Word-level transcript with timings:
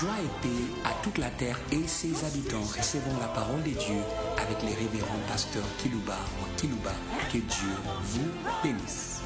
Joie 0.00 0.10
et 0.18 0.42
paix 0.42 0.64
à 0.84 0.92
toute 1.04 1.18
la 1.18 1.30
terre 1.30 1.56
et 1.70 1.86
ses 1.86 2.24
habitants. 2.24 2.62
Recevons 2.62 3.16
la 3.20 3.28
parole 3.28 3.62
de 3.62 3.70
Dieu 3.70 4.00
avec 4.36 4.60
les 4.62 4.74
révérends 4.74 5.20
pasteurs 5.28 5.62
Kilouba 5.78 6.18
ou 6.40 6.60
Kilouba. 6.60 6.90
Que 7.32 7.38
Dieu 7.38 7.74
vous 8.02 8.28
bénisse. 8.64 9.20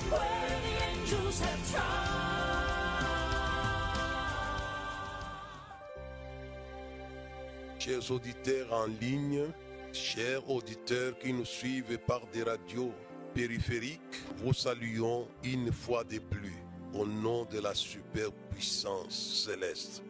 Chers 7.79 8.11
auditeurs 8.11 8.71
en 8.71 8.87
ligne, 9.01 9.45
chers 9.93 10.51
auditeurs 10.51 11.19
qui 11.19 11.33
nous 11.33 11.47
suivent 11.47 11.99
par 12.07 12.27
des 12.31 12.43
radios 12.43 12.93
périphériques, 13.33 14.23
vous 14.45 14.53
saluons 14.53 15.29
une 15.45 15.73
fois 15.73 16.05
de 16.05 16.19
plus 16.19 16.57
au 16.93 17.07
nom 17.07 17.47
de 17.47 17.59
la 17.59 17.73
superpuissance 17.75 19.47
céleste. 19.47 20.03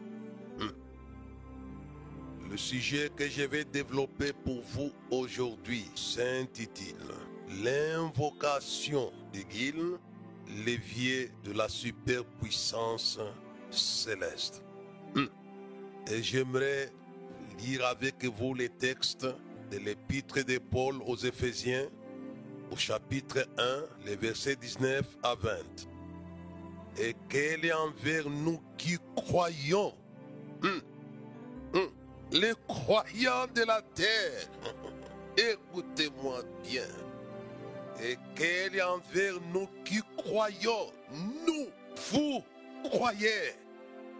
Le 2.49 2.57
sujet 2.57 3.11
que 3.15 3.27
je 3.27 3.43
vais 3.43 3.63
développer 3.63 4.33
pour 4.33 4.61
vous 4.61 4.91
aujourd'hui 5.11 5.85
s'intitule 5.93 6.95
L'invocation 7.63 9.11
de 9.31 9.39
Gil, 9.51 9.97
l'évier 10.65 11.29
de 11.43 11.51
la 11.51 11.69
superpuissance 11.69 13.19
céleste. 13.69 14.63
Hum. 15.15 15.29
Et 16.11 16.23
j'aimerais 16.23 16.91
lire 17.59 17.85
avec 17.85 18.25
vous 18.25 18.55
les 18.55 18.69
textes 18.69 19.27
de 19.71 19.77
l'épître 19.77 20.43
de 20.43 20.57
Paul 20.57 20.95
aux 21.05 21.17
Éphésiens 21.17 21.87
au 22.71 22.77
chapitre 22.77 23.47
1, 23.59 24.05
les 24.07 24.15
versets 24.15 24.55
19 24.55 25.05
à 25.21 25.35
20. 25.35 25.49
Et 26.99 27.15
quel 27.29 27.65
est 27.65 27.73
envers 27.73 28.27
nous 28.27 28.59
qui 28.77 28.97
croyons, 29.15 29.93
hum, 30.63 30.81
les 32.31 32.53
croyants 32.67 33.47
de 33.53 33.63
la 33.63 33.81
terre, 33.95 34.47
écoutez-moi 35.37 36.41
bien, 36.63 36.87
et 38.01 38.17
quel 38.35 38.75
est 38.75 38.81
envers 38.81 39.35
nous 39.53 39.67
qui 39.83 39.99
croyons, 40.17 40.91
nous, 41.11 41.67
vous 42.11 42.43
croyez, 42.83 43.53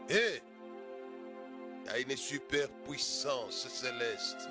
et 0.09 0.41
y 1.85 1.89
a 1.89 1.99
une 1.99 2.17
super 2.17 2.67
puissance 2.87 3.67
céleste 3.67 4.49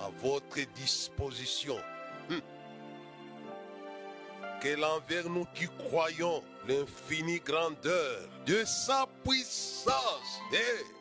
à 0.00 0.08
votre 0.22 0.58
disposition. 0.74 1.76
Hum. 2.30 2.40
Quel 4.60 4.84
envers 4.84 5.28
nous 5.28 5.46
qui 5.54 5.66
croyons 5.88 6.42
l'infinie 6.66 7.40
grandeur 7.40 8.28
de 8.46 8.64
sa 8.64 9.06
puissance? 9.24 10.40
Et 10.52 10.97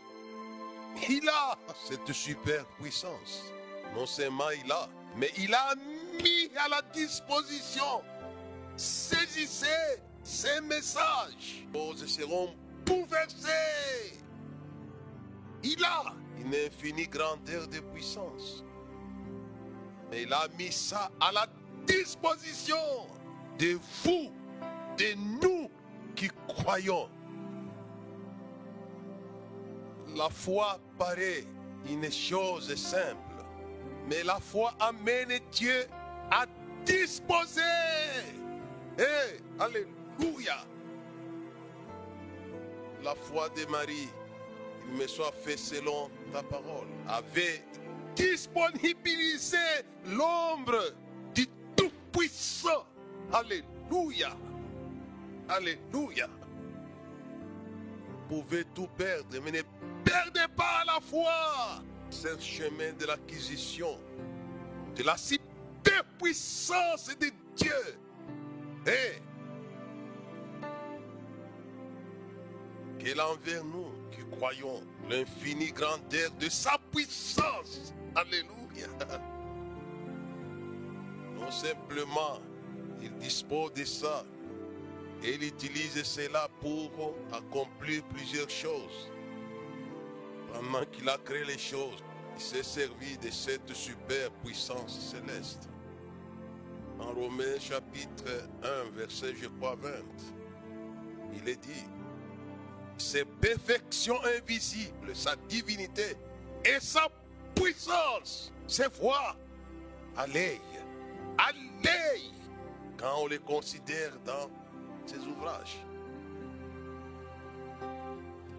il 1.09 1.28
a 1.30 1.58
cette 1.88 2.12
super 2.12 2.66
puissance. 2.80 3.53
Non 3.95 4.06
seulement 4.06 4.50
il 4.52 4.72
a, 4.72 4.88
mais 5.16 5.31
il 5.38 5.53
a 5.53 5.73
mis 6.22 6.52
à 6.58 6.70
la 6.70 6.81
disposition. 6.94 8.02
Saisissez 8.76 10.02
ces 10.23 10.62
messages. 10.62 11.66
Vos 11.73 11.95
seront 11.95 12.53
bouleversés. 12.86 14.20
Il 15.64 15.84
a 15.84 16.14
une 16.38 16.53
infinie 16.53 17.08
grandeur 17.08 17.68
de 17.68 17.80
puissance. 17.80 18.64
Mais 20.12 20.23
il 20.23 20.34
a 20.34 20.48
mis 20.58 20.72
ça 20.72 21.12
à 21.20 21.31
la 21.31 21.48
disposition 21.86 22.78
de 23.58 23.80
vous, 24.03 24.31
de 24.98 25.16
nous 25.42 25.70
qui 26.16 26.30
croyons. 26.48 27.09
La 30.16 30.30
foi 30.30 30.80
paraît 30.98 31.44
une 31.90 32.12
chose 32.12 32.76
simple, 32.76 33.44
mais 34.09 34.24
la 34.24 34.40
foi 34.40 34.74
amène 34.80 35.40
Dieu 35.52 35.85
à 36.31 36.46
disposer. 36.85 37.62
Eh, 38.97 39.40
alléluia. 39.59 40.57
La 43.03 43.16
foi 43.16 43.50
de 43.50 43.66
Marie, 43.69 44.09
il 44.90 44.97
me 44.97 45.07
soit 45.07 45.31
fait 45.31 45.57
selon 45.57 46.09
ta 46.34 46.41
parole, 46.44 46.88
avait 47.07 47.63
disponibilisé 48.16 49.57
l'ombre 50.07 50.94
du 51.34 51.47
Tout-Puissant. 51.75 52.86
Alléluia. 53.31 54.36
Alléluia. 55.47 56.28
Pouvez 58.27 58.65
tout 58.75 58.88
perdre, 58.97 59.38
mais 59.43 59.51
ne 59.51 59.61
perdez 60.03 60.47
pas 60.55 60.83
la 60.85 60.99
foi. 60.99 61.81
C'est 62.09 62.33
le 62.33 62.39
chemin 62.39 62.93
de 62.99 63.05
l'acquisition, 63.05 63.97
de 64.95 65.03
la 65.03 65.15
puissance 66.19 67.07
de 67.17 67.31
Dieu. 67.55 67.71
Et 68.85 69.21
qu'elle 72.99 73.21
envers 73.21 73.63
nous 73.63 73.91
qui 74.11 74.23
croyons 74.38 74.81
l'infinie 75.09 75.71
grandeur 75.71 76.31
de 76.39 76.49
sa 76.49 76.77
puissance. 76.91 77.94
Alléluia. 78.15 78.88
Non 81.39 81.51
simplement 81.51 82.39
il 83.01 83.15
dispose 83.17 83.73
de 83.73 83.85
ça 83.85 84.25
et 85.23 85.35
il 85.35 85.44
utilise 85.44 86.03
cela 86.03 86.47
pour 86.61 87.16
accomplir 87.31 88.03
plusieurs 88.05 88.50
choses. 88.50 89.09
Pendant 90.53 90.85
qu'il 90.85 91.07
a 91.09 91.17
créé 91.17 91.44
les 91.45 91.57
choses, 91.57 92.03
il 92.35 92.41
s'est 92.41 92.63
servi 92.63 93.17
de 93.17 93.29
cette 93.29 93.73
super 93.73 94.31
puissance 94.44 95.00
céleste. 95.11 95.69
En 97.00 97.13
Romains 97.13 97.59
chapitre 97.59 98.47
1, 98.63 98.95
verset 98.95 99.33
je 99.35 99.47
crois 99.59 99.75
20, 99.75 99.89
il 101.35 101.50
est 101.50 101.61
dit, 101.61 101.85
ses 102.97 103.25
perfections 103.25 104.19
invisibles, 104.38 105.16
sa 105.16 105.35
divinité 105.47 106.16
et 106.66 106.79
sa 106.79 107.07
puissance, 107.53 108.51
ses 108.67 108.88
voix, 109.00 109.35
allez, 110.16 110.59
allez, 111.38 112.31
quand 112.97 113.22
on 113.22 113.27
les 113.27 113.39
considère 113.39 114.17
dans 114.25 114.50
ses 115.07 115.25
ouvrages. 115.28 115.78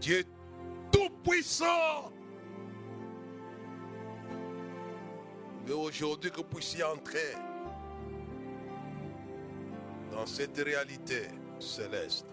Dieu 0.00 0.24
tout-puissant. 0.90 2.12
Mais 5.66 5.72
aujourd'hui 5.72 6.30
que 6.30 6.36
vous 6.38 6.44
puissiez 6.44 6.82
entrer 6.84 7.34
dans 10.12 10.24
cette 10.24 10.56
réalité 10.56 11.28
céleste, 11.58 12.26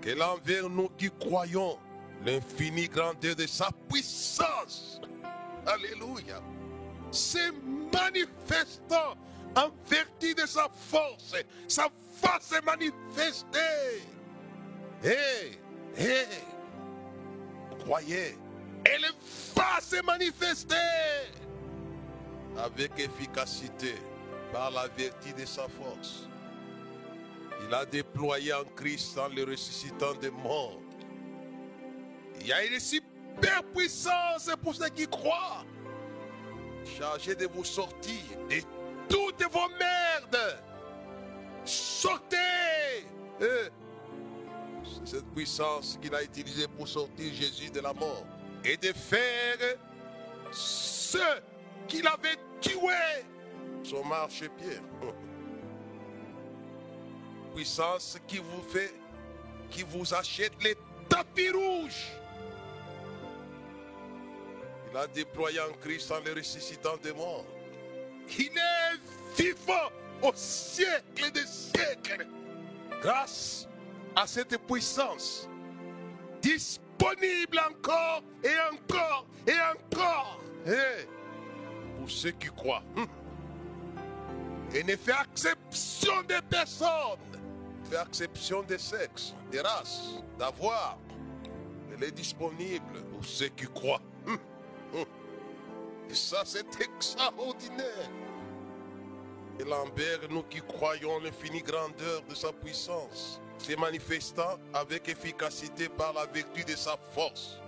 qu'elle 0.00 0.22
envers 0.22 0.68
nous 0.70 0.88
qui 0.90 1.10
croyons 1.10 1.78
l'infinie 2.24 2.88
grandeur 2.88 3.34
de 3.34 3.46
sa 3.46 3.70
puissance. 3.88 5.00
Alléluia. 5.66 6.40
C'est 7.10 7.52
manifestant 7.92 9.16
en 9.56 9.70
vertu 9.86 10.34
de 10.34 10.46
sa 10.46 10.68
force, 10.68 11.34
ça 11.68 11.88
va 12.22 12.38
se 12.40 12.64
manifester. 12.64 13.58
Hé, 15.04 15.58
hé, 15.98 16.26
croyez, 17.80 18.38
elle 18.84 19.06
va 19.54 19.80
se 19.80 20.02
manifester 20.04 20.76
avec 22.58 22.92
efficacité 22.98 23.94
par 24.52 24.70
la 24.70 24.86
vertu 24.88 25.32
de 25.32 25.44
sa 25.44 25.66
force. 25.68 26.28
Il 27.66 27.74
a 27.74 27.84
déployé 27.84 28.52
en 28.52 28.64
Christ 28.76 29.18
en 29.18 29.28
le 29.28 29.44
ressuscitant 29.44 30.14
des 30.14 30.30
morts. 30.30 30.80
Il 32.40 32.48
y 32.48 32.52
a 32.52 32.64
une 32.64 32.80
super 32.80 33.62
puissance 33.74 34.50
pour 34.62 34.74
ceux 34.74 34.88
qui 34.88 35.06
croient. 35.06 35.64
Chargé 36.98 37.34
de 37.34 37.46
vous 37.46 37.64
sortir 37.64 38.20
de 38.48 38.60
toutes 39.08 39.44
vos 39.50 39.68
merdes. 39.78 40.58
Sortez. 41.64 42.36
Eh, 43.40 43.68
C'est 44.84 45.16
cette 45.16 45.34
puissance 45.34 45.98
qu'il 46.00 46.14
a 46.14 46.22
utilisée 46.22 46.68
pour 46.68 46.88
sortir 46.88 47.32
Jésus 47.32 47.70
de 47.70 47.80
la 47.80 47.92
mort 47.92 48.24
et 48.64 48.76
de 48.76 48.92
faire 48.92 49.76
ceux 50.50 51.42
qu'il 51.88 52.06
avait 52.06 52.36
tués 52.60 53.24
son 53.82 54.04
marchepied. 54.04 54.80
Puissance 57.54 58.18
qui 58.26 58.38
vous 58.38 58.62
fait, 58.62 58.94
qui 59.70 59.82
vous 59.82 60.14
achète 60.14 60.52
les 60.62 60.76
tapis 61.08 61.50
rouges. 61.50 62.12
Il 64.90 64.96
a 64.96 65.06
déployé 65.06 65.60
en 65.60 65.72
Christ 65.80 66.10
en 66.12 66.20
le 66.20 66.34
ressuscitant 66.34 66.96
des 67.02 67.12
morts. 67.12 67.44
Il 68.38 68.46
est 68.46 69.42
vivant 69.42 69.90
au 70.22 70.32
siècle 70.34 71.30
des 71.32 71.46
siècles. 71.46 72.26
Grâce 73.02 73.68
à 74.14 74.26
cette 74.26 74.56
puissance 74.66 75.48
disponible 76.40 77.60
encore 77.70 78.22
et 78.44 78.74
encore 78.74 79.26
et 79.46 79.54
encore. 79.74 80.40
Eh, 80.66 81.06
pour 81.98 82.10
ceux 82.10 82.30
qui 82.30 82.48
croient. 82.48 82.82
Hum. 82.96 83.06
Et 84.74 84.82
ne 84.84 84.96
fait 84.96 85.14
exception 85.30 86.22
des 86.22 86.40
personnes. 86.48 87.18
Fait 87.90 88.00
exception 88.06 88.62
des 88.62 88.78
sexes, 88.78 89.34
des 89.50 89.60
races, 89.60 90.22
d'avoir. 90.38 90.98
Elle 91.94 92.04
est 92.04 92.12
disponible 92.12 93.02
pour 93.12 93.24
ceux 93.24 93.48
qui 93.48 93.66
croient. 93.66 94.00
Hum. 94.26 94.38
Hum. 94.94 95.04
Et 96.08 96.14
ça, 96.14 96.42
c'est 96.44 96.80
extraordinaire. 96.80 98.10
Et 99.60 99.64
Lambert, 99.64 100.20
nous 100.30 100.42
qui 100.44 100.60
croyons 100.60 101.20
l'infinie 101.20 101.62
grandeur 101.62 102.22
de 102.28 102.34
sa 102.34 102.52
puissance, 102.52 103.40
se 103.58 103.76
manifestant 103.76 104.58
avec 104.72 105.08
efficacité 105.08 105.88
par 105.88 106.12
la 106.14 106.26
vertu 106.26 106.64
de 106.64 106.74
sa 106.76 106.96
force, 107.14 107.58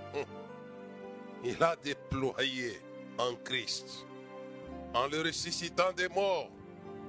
il 1.45 1.63
a 1.63 1.77
déployé 1.77 2.81
en 3.19 3.35
Christ, 3.45 4.07
en 4.95 5.07
le 5.09 5.21
ressuscitant 5.23 5.93
des 5.93 6.09
morts 6.09 6.51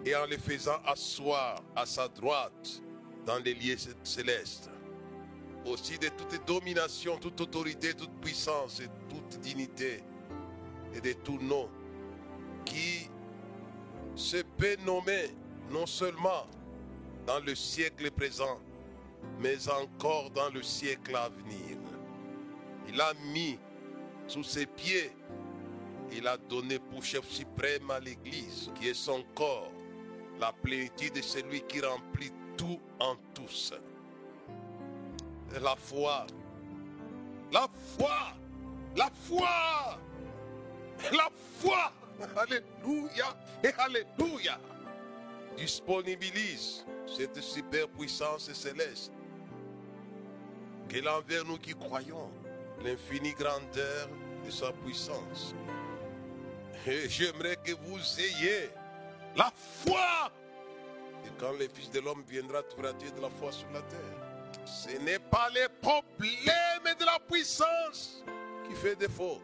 et 0.06 0.16
en 0.16 0.26
le 0.26 0.38
faisant 0.38 0.80
asseoir 0.86 1.62
à 1.76 1.86
sa 1.86 2.08
droite 2.08 2.82
dans 3.26 3.40
les 3.40 3.54
lieux 3.54 3.78
célestes, 4.04 4.70
aussi 5.66 5.98
de 5.98 6.10
toute 6.10 6.46
domination, 6.46 7.18
toute 7.18 7.40
autorité, 7.42 7.94
toute 7.94 8.14
puissance 8.22 8.82
et 8.82 8.90
toute 9.10 9.40
dignité, 9.40 10.04
et 10.94 11.02
de 11.02 11.14
tout 11.14 11.40
nom 11.42 11.70
qui 12.66 13.10
se 14.16 14.38
peut 14.58 14.78
nommer 14.86 15.36
non 15.72 15.86
seulement 15.86 16.48
dans 17.28 17.40
le 17.40 17.54
siècle 17.56 18.10
présent, 18.12 18.60
mais 19.40 19.68
encore 19.70 20.30
dans 20.32 20.50
le 20.50 20.64
siècle 20.64 21.16
à 21.16 21.30
venir. 21.30 21.78
Il 22.88 23.00
a 23.02 23.14
mis 23.34 23.60
sous 24.28 24.44
ses 24.44 24.66
pieds, 24.66 25.12
il 26.12 26.28
a 26.28 26.38
donné 26.38 26.80
pour 26.80 27.04
chef 27.04 27.28
suprême 27.30 27.92
à 27.92 28.00
l'Église, 28.00 28.72
qui 28.76 28.90
est 28.90 28.94
son 28.94 29.24
corps, 29.34 29.72
la 30.40 30.54
plénitude 30.54 31.14
de 31.14 31.22
celui 31.22 31.62
qui 31.62 31.82
remplit 31.82 32.32
tout 32.58 32.80
en 33.00 33.16
tous. 33.34 33.74
La 35.62 35.76
foi, 35.76 36.26
la 37.52 37.68
foi, 37.98 38.34
la 38.96 39.10
foi, 39.28 40.00
la 41.12 41.30
foi, 41.60 41.92
Alléluia 42.36 43.36
et 43.64 43.74
Alléluia, 43.78 44.60
disponibilise 45.58 46.86
cette 47.08 47.40
superpuissance 47.42 48.52
céleste 48.54 49.12
qu'elle 50.88 51.10
nous 51.46 51.58
qui 51.58 51.74
croyons 51.74 52.32
l'infinie 52.84 53.34
grandeur 53.34 54.10
de 54.46 54.52
sa 54.52 54.72
puissance. 54.72 55.56
Et 56.88 57.10
j'aimerais 57.10 57.58
que 57.58 57.72
vous 57.72 58.00
ayez 58.20 58.70
la 59.36 59.52
foi. 59.84 60.32
Et 61.26 61.30
quand 61.40 61.54
le 61.54 61.68
Fils 61.68 61.90
de 61.90 62.00
l'homme 62.00 62.24
viendra, 62.28 62.62
trouver 62.64 62.92
de 63.16 63.22
la 63.22 63.30
foi 63.30 63.52
sur 63.52 63.70
la 63.72 63.82
terre. 63.82 64.66
Ce 64.66 64.90
n'est 65.00 65.20
pas 65.20 65.50
les 65.54 65.68
problèmes 65.82 66.96
de 67.00 67.06
la 67.06 67.20
puissance 67.20 68.24
qui 68.68 68.76
fait 68.76 68.96
défaut. 68.96 69.42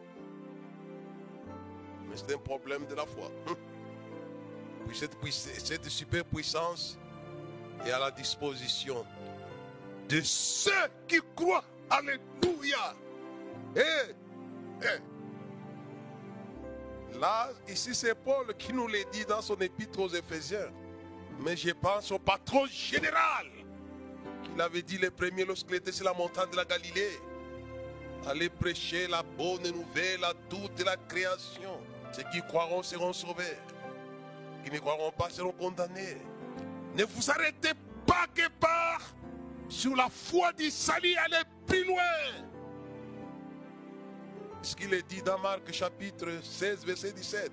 Mais 2.11 2.17
c'est 2.17 2.35
un 2.35 2.37
problème 2.37 2.85
de 2.85 2.93
la 2.93 3.05
foi. 3.05 3.31
Puis 4.87 4.97
cette, 4.97 5.15
cette 5.31 5.87
super 5.89 6.25
puissance 6.25 6.99
est 7.85 7.91
à 7.91 7.99
la 7.99 8.11
disposition 8.11 9.05
de 10.09 10.19
ceux 10.21 10.71
qui 11.07 11.19
croient. 11.35 11.63
Alléluia. 11.89 12.95
Et, 13.75 14.13
là, 17.17 17.49
ici 17.69 17.95
c'est 17.95 18.15
Paul 18.15 18.53
qui 18.57 18.73
nous 18.73 18.87
l'a 18.87 19.03
dit 19.11 19.25
dans 19.25 19.41
son 19.41 19.55
épître 19.55 19.99
aux 19.99 20.09
Éphésiens. 20.09 20.69
Mais 21.39 21.55
je 21.55 21.71
pense 21.71 22.11
au 22.11 22.19
patron 22.19 22.65
général 22.67 23.47
qu'il 24.43 24.59
avait 24.59 24.81
dit 24.81 24.97
les 24.97 25.09
premiers 25.09 25.45
lorsqu'il 25.45 25.75
était 25.75 25.91
sur 25.93 26.05
la 26.05 26.13
montagne 26.13 26.51
de 26.51 26.57
la 26.57 26.65
Galilée. 26.65 27.19
Allez 28.27 28.49
prêcher 28.49 29.07
la 29.07 29.23
bonne 29.23 29.63
nouvelle 29.71 30.23
à 30.23 30.33
toute 30.49 30.83
la 30.85 30.95
création. 30.97 31.79
Ceux 32.11 32.23
qui 32.31 32.41
croiront 32.41 32.83
seront 32.83 33.13
sauvés. 33.13 33.57
Qui 34.63 34.71
ne 34.71 34.79
croiront 34.79 35.11
pas 35.11 35.29
seront 35.29 35.53
condamnés. 35.53 36.17
Ne 36.95 37.03
vous 37.05 37.31
arrêtez 37.31 37.71
pas 38.05 38.25
que 38.33 38.47
par 38.59 39.01
sur 39.71 39.95
la 39.95 40.09
foi 40.09 40.51
salut, 40.69 41.15
allez 41.15 41.43
plus 41.65 41.85
loin. 41.85 42.01
Ce 44.61 44.75
qu'il 44.75 44.93
est 44.93 45.07
dit 45.07 45.21
dans 45.21 45.39
Marc 45.39 45.71
chapitre 45.71 46.27
16, 46.43 46.85
verset 46.85 47.13
17. 47.13 47.51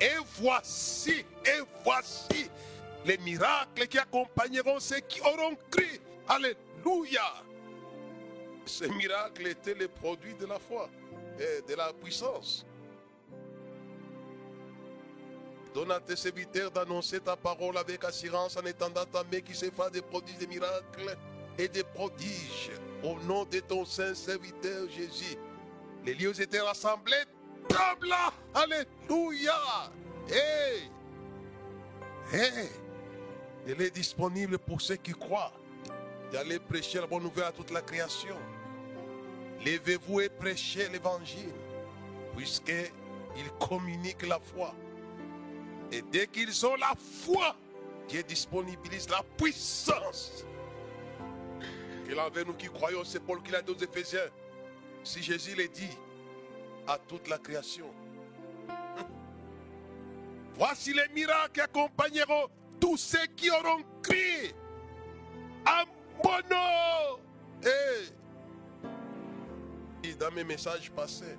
Et 0.00 0.08
voici, 0.40 1.24
et 1.44 1.60
voici 1.84 2.50
les 3.06 3.16
miracles 3.18 3.86
qui 3.86 3.98
accompagneront 3.98 4.80
ceux 4.80 4.98
qui 4.98 5.20
auront 5.20 5.56
cru. 5.70 6.00
Alléluia. 6.28 7.22
Ces 8.66 8.88
miracles 8.88 9.46
étaient 9.46 9.74
les 9.74 9.88
produits 9.88 10.34
de 10.34 10.46
la 10.46 10.58
foi 10.58 10.88
et 11.38 11.62
de 11.62 11.74
la 11.76 11.92
puissance. 11.92 12.66
Donne 15.74 15.90
à 15.90 15.98
tes 15.98 16.14
serviteurs 16.14 16.70
d'annoncer 16.70 17.18
ta 17.18 17.36
parole 17.36 17.76
avec 17.76 18.04
assurance 18.04 18.56
en 18.56 18.64
étendant 18.64 19.04
ta 19.06 19.24
main 19.24 19.40
qui 19.40 19.54
se 19.54 19.68
fasse 19.72 19.90
des 19.90 20.02
prodiges, 20.02 20.38
des 20.38 20.46
miracles 20.46 21.16
et 21.58 21.66
des 21.66 21.82
prodiges. 21.82 22.70
Au 23.02 23.18
nom 23.26 23.44
de 23.44 23.58
ton 23.58 23.84
saint 23.84 24.14
serviteur 24.14 24.88
Jésus. 24.88 25.36
Les 26.04 26.14
lieux 26.14 26.40
étaient 26.40 26.60
rassemblés. 26.60 27.24
Trembla. 27.68 28.32
Alléluia. 28.54 29.90
Hey. 30.28 30.90
Hey. 32.32 32.68
Il 33.66 33.82
est 33.82 33.90
disponible 33.90 34.58
pour 34.60 34.80
ceux 34.80 34.96
qui 34.96 35.12
croient. 35.12 35.52
D'aller 36.30 36.60
prêcher 36.60 37.00
la 37.00 37.08
bonne 37.08 37.24
nouvelle 37.24 37.44
à 37.44 37.52
toute 37.52 37.72
la 37.72 37.82
création. 37.82 38.36
Levez-vous 39.64 40.20
et 40.20 40.28
prêchez 40.28 40.88
l'évangile. 40.88 41.52
Puisqu'il 42.36 43.50
communique 43.58 44.24
la 44.24 44.38
foi. 44.38 44.72
Et 45.94 46.02
dès 46.02 46.26
qu'ils 46.26 46.66
ont 46.66 46.74
la 46.74 46.92
foi, 47.22 47.54
Dieu 48.08 48.24
disponibilise 48.24 49.08
la 49.08 49.22
puissance. 49.36 50.44
Qu'il 52.04 52.18
envers 52.18 52.44
nous 52.44 52.54
qui 52.54 52.66
croyons, 52.66 53.04
c'est 53.04 53.20
Paul 53.20 53.40
qui 53.44 53.52
l'a 53.52 53.62
dit 53.62 53.70
aux 53.70 53.76
Éphésiens. 53.76 54.28
Si 55.04 55.22
Jésus 55.22 55.54
l'a 55.54 55.68
dit 55.68 55.96
à 56.88 56.98
toute 56.98 57.28
la 57.28 57.38
création. 57.38 57.94
Voici 60.56 60.92
les 60.92 61.06
miracles 61.14 61.52
qui 61.52 61.60
accompagneront 61.60 62.48
tous 62.80 62.96
ceux 62.96 63.26
qui 63.36 63.48
auront 63.52 63.84
crié 64.02 64.52
à 65.64 65.84
mon 66.24 66.38
nom. 66.50 67.20
Et 70.02 70.14
dans 70.14 70.32
mes 70.32 70.42
messages 70.42 70.90
passés, 70.90 71.38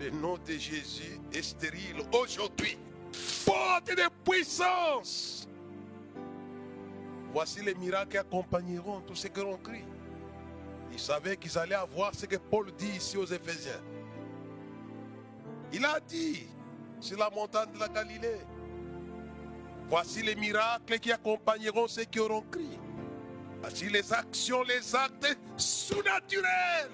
le 0.00 0.10
nom 0.10 0.38
de 0.38 0.52
Jésus 0.52 1.18
est 1.32 1.42
stérile 1.42 1.96
aujourd'hui 2.12 2.78
faute 3.16 3.88
de 3.88 4.08
puissance. 4.24 5.48
Voici 7.32 7.62
les 7.62 7.74
miracles 7.74 8.10
qui 8.10 8.18
accompagneront 8.18 9.00
tous 9.00 9.14
ceux 9.14 9.28
qui 9.28 9.40
auront 9.40 9.58
crié. 9.58 9.84
Ils 10.92 10.98
savaient 10.98 11.36
qu'ils 11.36 11.58
allaient 11.58 11.74
avoir 11.74 12.14
ce 12.14 12.26
que 12.26 12.36
Paul 12.36 12.72
dit 12.72 12.96
ici 12.96 13.16
aux 13.16 13.26
Éphésiens. 13.26 13.82
Il 15.72 15.84
a 15.84 16.00
dit 16.00 16.46
sur 17.00 17.18
la 17.18 17.28
montagne 17.30 17.72
de 17.74 17.78
la 17.78 17.88
Galilée. 17.88 18.40
Voici 19.88 20.22
les 20.22 20.34
miracles 20.34 20.98
qui 20.98 21.12
accompagneront 21.12 21.86
ceux 21.86 22.04
qui 22.04 22.18
auront 22.18 22.42
crié. 22.50 22.78
Voici 23.60 23.88
les 23.88 24.12
actions, 24.12 24.62
les 24.62 24.94
actes 24.94 25.36
surnaturels. 25.56 26.90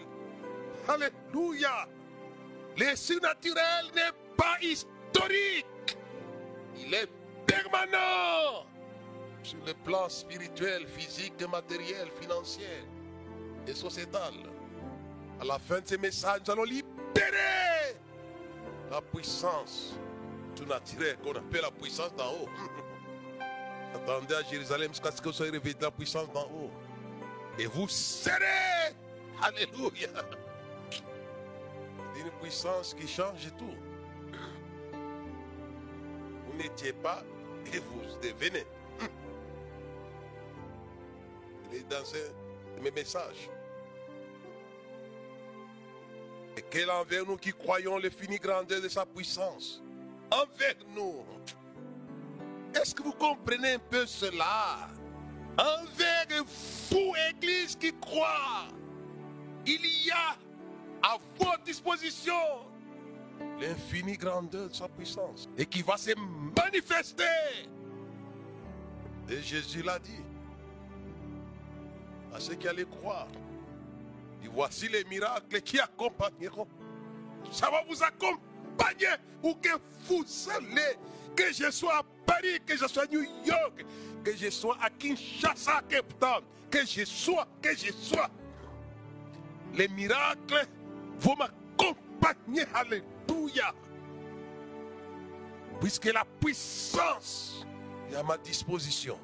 Alléluia. 0.89 1.89
Les 2.77 2.97
surnaturels 2.97 3.87
n'est 3.95 4.35
pas 4.37 4.57
historique. 4.61 5.67
Il 6.79 6.95
est 6.95 7.09
permanent 7.47 8.67
sur 9.43 9.59
le 9.67 9.75
plan 9.85 10.09
spirituel, 10.09 10.87
physique, 10.87 11.41
matériel, 11.49 12.09
financier 12.21 12.85
et 13.67 13.75
sociétal. 13.75 14.33
À 15.41 15.45
la 15.45 15.59
fin 15.59 15.81
de 15.81 15.87
ces 15.87 15.99
messages, 15.99 16.41
nous 16.47 16.53
allons 16.53 16.65
libérer 16.65 17.97
la 18.91 19.01
puissance 19.01 19.95
tout 20.55 20.67
naturel 20.67 21.17
qu'on 21.19 21.33
appelle 21.33 21.63
la 21.63 21.71
puissance 21.71 22.15
d'en 22.15 22.31
haut. 22.33 22.49
Attendez 23.95 24.35
à 24.35 24.43
Jérusalem 24.43 24.89
jusqu'à 24.93 25.11
ce 25.11 25.21
que 25.21 25.29
vous 25.29 25.35
soyez 25.35 25.53
réveillés 25.53 25.75
de 25.75 25.83
la 25.83 25.91
puissance 25.91 26.31
d'en 26.33 26.45
haut. 26.45 26.71
Et 27.59 27.67
vous 27.67 27.89
serez, 27.89 28.95
alléluia, 29.43 30.09
une 32.17 32.31
puissance 32.41 32.95
qui 32.95 33.07
change 33.07 33.51
tout 33.59 33.92
n'étiez 36.57 36.93
pas 36.93 37.23
et 37.73 37.79
vous 37.79 38.01
devenez. 38.23 38.67
Il 41.71 41.79
est 41.79 41.89
dans 41.89 42.03
mes 42.83 42.91
messages. 42.91 43.49
Et 46.57 46.63
quelle 46.71 46.91
envers 46.91 47.25
nous 47.25 47.37
qui 47.37 47.53
croyons 47.53 47.97
l'infinie 47.99 48.39
grandeur 48.39 48.81
de 48.81 48.89
sa 48.89 49.07
puissance? 49.07 49.83
Envers 50.31 50.77
nous. 50.95 51.25
Est-ce 52.75 52.95
que 52.95 53.03
vous 53.03 53.13
comprenez 53.13 53.73
un 53.75 53.79
peu 53.79 54.07
cela? 54.07 54.89
Envers 55.59 56.45
vous, 56.91 57.13
Église 57.31 57.77
qui 57.77 57.93
croit, 58.01 58.67
il 59.67 59.85
y 60.07 60.11
a 60.11 60.37
à 61.03 61.19
votre 61.39 61.63
disposition 61.63 62.35
l'infinie 63.61 64.17
grandeur 64.17 64.69
de 64.69 64.75
sa 64.75 64.89
puissance 64.89 65.49
et 65.57 65.67
qui 65.67 65.83
va 65.83 65.97
se 65.97 66.11
manifester. 66.57 67.25
Et 69.29 69.41
Jésus 69.41 69.83
l'a 69.83 69.99
dit 69.99 70.21
à 72.35 72.41
ceux 72.41 72.55
qui 72.55 72.69
allaient 72.69 72.85
croire. 72.85 73.29
Et 74.45 74.49
voici 74.49 74.89
les 74.89 75.05
miracles 75.05 75.61
qui 75.63 75.79
accompagneront. 75.79 76.67
Ça 77.51 77.71
va 77.71 77.83
vous 77.89 78.03
accompagner 78.03 79.15
où 79.43 79.55
que 79.55 79.71
vous 80.09 80.25
allez. 80.51 80.97
Que 81.37 81.53
je 81.53 81.71
sois 81.71 81.99
à 81.99 82.03
Paris, 82.27 82.61
que 82.67 82.77
je 82.77 82.87
sois 82.87 83.05
à 83.05 83.07
New 83.07 83.23
York, 83.45 83.85
que 84.23 84.37
je 84.37 84.51
sois 84.51 84.77
à 84.83 84.91
Kinshasa, 84.91 85.81
Cape 85.89 86.13
que 86.71 86.87
je 86.87 87.05
sois, 87.05 87.47
que 87.61 87.75
je 87.77 87.93
sois. 87.93 88.31
Les 89.75 89.89
miracles 89.89 90.67
vont 91.21 91.37
m'accompagner. 91.37 92.65
Alléluia. 92.75 93.12
Puisque 95.81 96.07
la 96.07 96.25
puissance 96.41 97.67
est 98.11 98.15
à 98.15 98.23
ma 98.23 98.39
disposition. 98.39 99.19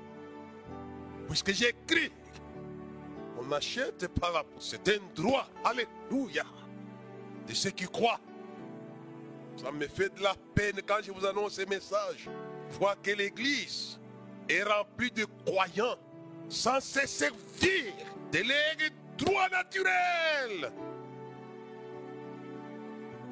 Puisque 1.28 1.52
j'écris, 1.52 2.10
on 3.38 3.44
n'achète 3.44 4.08
pas 4.08 4.32
la 4.32 4.42
C'est 4.58 4.88
un 4.88 5.00
droit. 5.14 5.48
Alléluia. 5.64 6.44
De 7.46 7.54
ceux 7.54 7.70
qui 7.70 7.84
croient. 7.84 8.20
Ça 9.56 9.70
me 9.72 9.86
fait 9.86 10.14
de 10.14 10.22
la 10.22 10.34
peine 10.54 10.80
quand 10.86 10.98
je 11.02 11.12
vous 11.12 11.24
annonce 11.24 11.54
ces 11.54 11.66
messages. 11.66 12.28
Voir 12.70 13.00
que 13.00 13.10
l'Église 13.10 13.98
est 14.48 14.62
remplie 14.62 15.10
de 15.10 15.26
croyants 15.44 15.96
sans 16.48 16.80
se 16.80 17.06
servir 17.06 17.92
de 18.32 18.38
leurs 18.38 18.90
droits 19.16 19.48
naturels. 19.48 20.72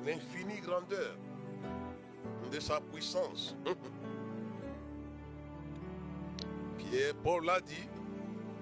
L'infinie 0.07 0.61
grandeur 0.61 1.17
de 2.53 2.61
sa 2.61 2.81
puissance. 2.81 3.57
Pierre 6.79 7.15
Paul 7.25 7.45
l'a 7.45 7.61
dit, 7.61 7.89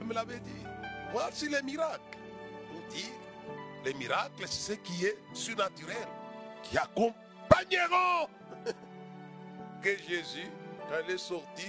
il 0.01 0.07
me 0.07 0.15
l'avait 0.15 0.41
dit. 0.41 0.65
Voici 1.13 1.51
les 1.51 1.61
miracles. 1.61 2.17
Il 2.73 2.95
dit, 2.95 3.13
les 3.85 3.93
miracles, 3.93 4.47
c'est 4.47 4.73
ce 4.73 4.79
qui 4.79 5.05
est 5.05 5.19
surnaturel, 5.35 6.09
qui 6.63 6.79
accompagneront 6.79 8.27
que 9.83 9.99
Jésus, 9.99 10.49
quand 10.89 10.97
il 11.07 11.15
est 11.15 11.19
sorti, 11.19 11.69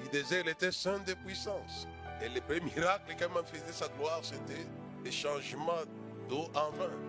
il 0.00 0.08
disait 0.10 0.40
qu'il 0.40 0.50
était 0.50 0.72
saint 0.72 0.98
de 0.98 1.14
puissance. 1.14 1.86
Et 2.20 2.28
le 2.28 2.40
premier 2.40 2.62
miracle 2.62 3.14
qui 3.14 3.24
m'a 3.32 3.44
faisait 3.44 3.72
sa 3.72 3.86
gloire, 3.96 4.18
c'était 4.22 4.66
le 5.04 5.10
changement 5.12 5.84
d'eau 6.28 6.48
en 6.52 6.72
vin. 6.72 7.07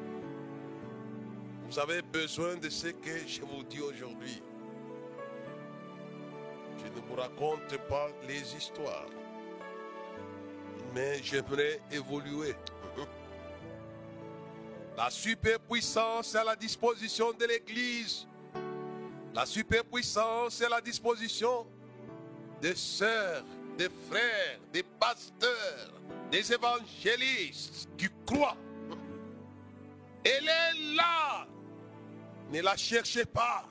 Vous 1.69 1.77
avez 1.77 2.01
besoin 2.01 2.55
de 2.55 2.67
ce 2.67 2.87
que 2.87 3.27
je 3.27 3.41
vous 3.41 3.61
dis 3.61 3.79
aujourd'hui. 3.79 4.41
Je 6.79 6.85
ne 6.85 7.07
vous 7.07 7.13
raconte 7.13 7.77
pas 7.87 8.07
les 8.27 8.55
histoires, 8.55 9.05
mais 10.95 11.21
j'aimerais 11.21 11.79
évoluer. 11.91 12.55
La 14.97 15.11
superpuissance 15.11 16.33
est 16.33 16.39
à 16.39 16.43
la 16.43 16.55
disposition 16.55 17.33
de 17.33 17.45
l'Église. 17.45 18.25
La 19.35 19.45
superpuissance 19.45 20.59
est 20.61 20.65
à 20.65 20.69
la 20.69 20.81
disposition 20.81 21.67
des 22.59 22.73
sœurs, 22.73 23.43
des 23.77 23.89
frères, 24.09 24.59
des 24.73 24.81
pasteurs, 24.81 25.93
des 26.31 26.51
évangélistes 26.51 27.87
qui 27.95 28.07
croient. 28.25 28.57
Elle 30.23 30.47
est 30.47 30.95
là. 30.95 31.45
Ne 32.51 32.61
la 32.61 32.75
cherchez 32.75 33.25
pas. 33.25 33.65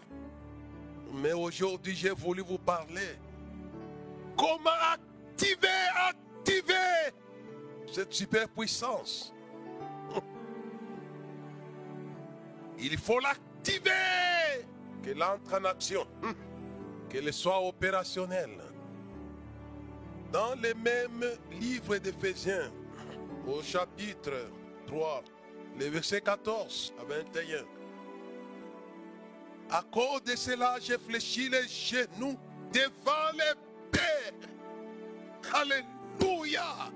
Mais 1.12 1.32
aujourd'hui, 1.32 1.96
j'ai 1.96 2.10
voulu 2.10 2.42
vous 2.42 2.58
parler. 2.58 3.16
Comment 4.36 4.70
activer, 4.92 5.68
activer 6.08 7.12
cette 7.92 8.12
superpuissance? 8.12 9.32
Il 12.78 12.96
faut 12.98 13.18
l'activer. 13.18 13.90
Qu'elle 15.02 15.22
entre 15.22 15.60
en 15.60 15.64
action. 15.64 16.06
Qu'elle 17.08 17.32
soit 17.32 17.60
opérationnelle. 17.60 18.62
Dans 20.30 20.54
le 20.54 20.74
même 20.74 21.24
livre 21.58 21.96
d'Éphésiens, 21.96 22.70
au 23.46 23.62
chapitre 23.62 24.50
3, 24.86 25.24
le 25.78 25.86
verset 25.86 26.20
14 26.20 26.94
à 27.00 27.04
21. 27.04 27.77
À 29.70 29.82
cause 29.82 30.22
de 30.24 30.34
cela, 30.34 30.76
j'ai 30.80 30.96
fléchi 30.96 31.50
les 31.50 31.68
genoux 31.68 32.38
devant 32.72 33.30
les 33.34 33.54
pères. 33.90 34.32
Alléluia. 35.52 36.90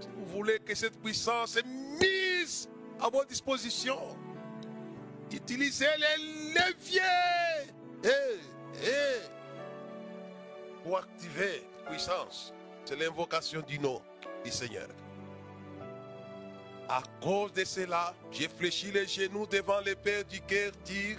Si 0.00 0.08
vous 0.16 0.24
voulez 0.26 0.58
que 0.60 0.74
cette 0.74 0.98
puissance 1.00 1.52
soit 1.52 1.66
mise 2.00 2.68
à 2.98 3.10
votre 3.10 3.26
disposition, 3.26 3.98
utilisez 5.30 5.86
les 5.98 6.54
leviers. 6.54 7.00
Et, 8.04 8.86
et, 8.86 9.20
pour 10.82 10.98
activer 10.98 11.62
la 11.84 11.90
puissance, 11.90 12.54
c'est 12.86 12.96
l'invocation 12.96 13.60
du 13.60 13.78
nom 13.78 14.00
du 14.42 14.50
Seigneur. 14.50 14.88
À 16.88 17.02
cause 17.20 17.52
de 17.52 17.64
cela, 17.64 18.14
j'ai 18.30 18.48
fléchi 18.48 18.90
les 18.90 19.06
genoux 19.06 19.46
devant 19.46 19.80
les 19.80 19.94
pères 19.94 20.24
du 20.24 20.40
cœur, 20.40 20.72
dire 20.84 21.18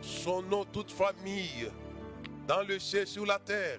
son 0.00 0.42
nom 0.42 0.64
toute 0.64 0.90
famille 0.90 1.70
dans 2.46 2.62
le 2.62 2.78
ciel 2.78 3.06
sur 3.06 3.26
la 3.26 3.38
terre, 3.38 3.78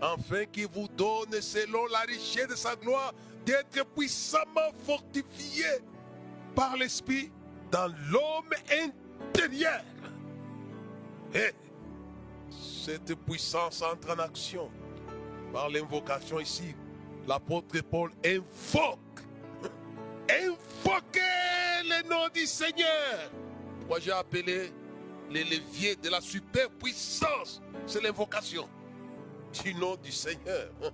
afin 0.00 0.44
qu'il 0.46 0.68
vous 0.68 0.88
donne 0.88 1.40
selon 1.40 1.86
la 1.86 2.00
richesse 2.00 2.48
de 2.48 2.54
sa 2.54 2.76
gloire 2.76 3.12
d'être 3.44 3.84
puissamment 3.94 4.72
fortifié 4.86 5.66
par 6.54 6.76
l'Esprit 6.76 7.30
dans 7.70 7.92
l'homme 8.10 8.52
intérieur. 8.70 9.82
Et 11.34 11.52
cette 12.84 13.14
puissance 13.14 13.82
entre 13.82 14.14
en 14.14 14.18
action 14.20 14.70
par 15.52 15.68
l'invocation 15.68 16.40
ici. 16.40 16.74
L'apôtre 17.26 17.80
Paul 17.82 18.10
invoque, 18.24 18.98
invoquez 20.28 21.20
le 21.84 22.08
nom 22.08 22.28
du 22.34 22.46
Seigneur. 22.46 23.30
Moi 23.88 23.98
j'ai 24.00 24.12
appelé 24.12 24.72
les 25.30 25.44
leviers 25.44 25.96
de 25.96 26.08
la 26.08 26.20
superpuissance, 26.20 27.62
c'est 27.86 28.02
l'invocation 28.02 28.68
du 29.62 29.74
nom 29.74 29.96
du 29.96 30.12
Seigneur. 30.12 30.70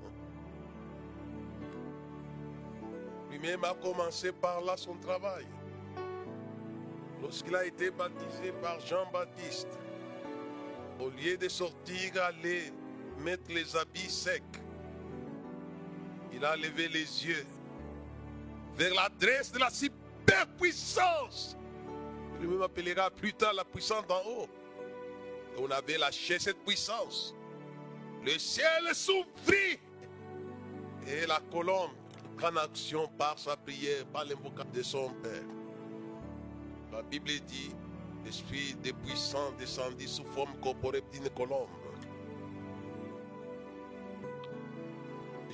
Lui-même 3.31 3.65
a 3.65 3.75
commencé 3.75 4.33
par 4.33 4.61
là 4.61 4.77
son 4.77 4.97
travail. 4.97 5.47
Lorsqu'il 7.23 7.55
a 7.55 7.65
été 7.65 7.91
baptisé 7.91 8.53
par 8.63 8.81
Jean-Baptiste, 8.81 9.79
au 10.99 11.11
lieu 11.11 11.37
de 11.37 11.49
sortir, 11.49 12.23
aller 12.23 12.73
mettre 13.19 13.51
les 13.53 13.77
habits 13.77 14.11
secs, 14.11 14.43
il 16.33 16.45
a 16.45 16.57
levé 16.57 16.89
les 16.89 17.27
yeux 17.27 17.47
vers 18.77 18.95
l'adresse 18.95 19.53
de 19.53 19.59
la 19.59 19.71
superpuissance 19.71 21.57
lui-même 22.41 22.63
appellera 22.63 23.11
plus 23.11 23.33
tard 23.33 23.53
la 23.55 23.65
puissance 23.65 24.07
d'en 24.07 24.23
haut. 24.27 24.49
On 25.59 25.71
avait 25.71 25.99
lâché 25.99 26.39
cette 26.39 26.65
puissance. 26.65 27.35
Le 28.25 28.39
ciel 28.39 28.95
s'ouvrit 28.95 29.79
et 31.07 31.27
la 31.27 31.41
colombe 31.51 31.91
prend 32.37 32.57
action 32.57 33.09
par 33.19 33.39
sa 33.39 33.57
prière, 33.57 34.07
par 34.07 34.25
l'invocation 34.25 34.71
de 34.73 34.83
son 34.83 35.11
Père. 35.23 35.43
La 36.93 37.03
Bible 37.03 37.31
dit, 37.47 37.71
l'esprit 38.25 38.75
des 38.83 38.93
puissants 38.93 39.53
descendit 39.59 40.09
sous 40.09 40.25
forme 40.25 40.55
corporelle 40.63 41.03
d'une 41.13 41.29
colombe. 41.31 41.69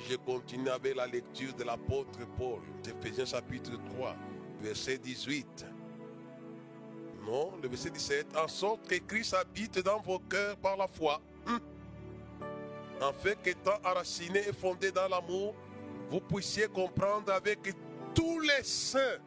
Je 0.09 0.15
continue 0.15 0.69
avec 0.69 0.95
la 0.95 1.07
lecture 1.07 1.53
de 1.53 1.63
l'apôtre 1.63 2.19
Paul, 2.37 2.61
Ephésiens 2.87 3.25
chapitre 3.25 3.71
3, 3.95 4.15
verset 4.61 4.97
18. 4.99 5.76
Non, 7.27 7.51
le 7.61 7.67
verset 7.67 7.89
17, 7.89 8.37
en 8.37 8.47
sorte 8.47 8.87
que 8.87 8.95
Christ 8.95 9.33
habite 9.33 9.79
dans 9.79 9.99
vos 9.99 10.19
cœurs 10.19 10.55
par 10.57 10.77
la 10.77 10.87
foi. 10.87 11.21
Hum. 11.45 11.59
En 13.01 13.11
fait 13.11 13.37
qu'étant 13.43 13.77
enraciné 13.83 14.39
et 14.47 14.53
fondé 14.53 14.91
dans 14.91 15.09
l'amour, 15.09 15.53
vous 16.09 16.21
puissiez 16.21 16.67
comprendre 16.67 17.31
avec 17.33 17.59
tous 18.15 18.39
les 18.39 18.63
saints 18.63 19.19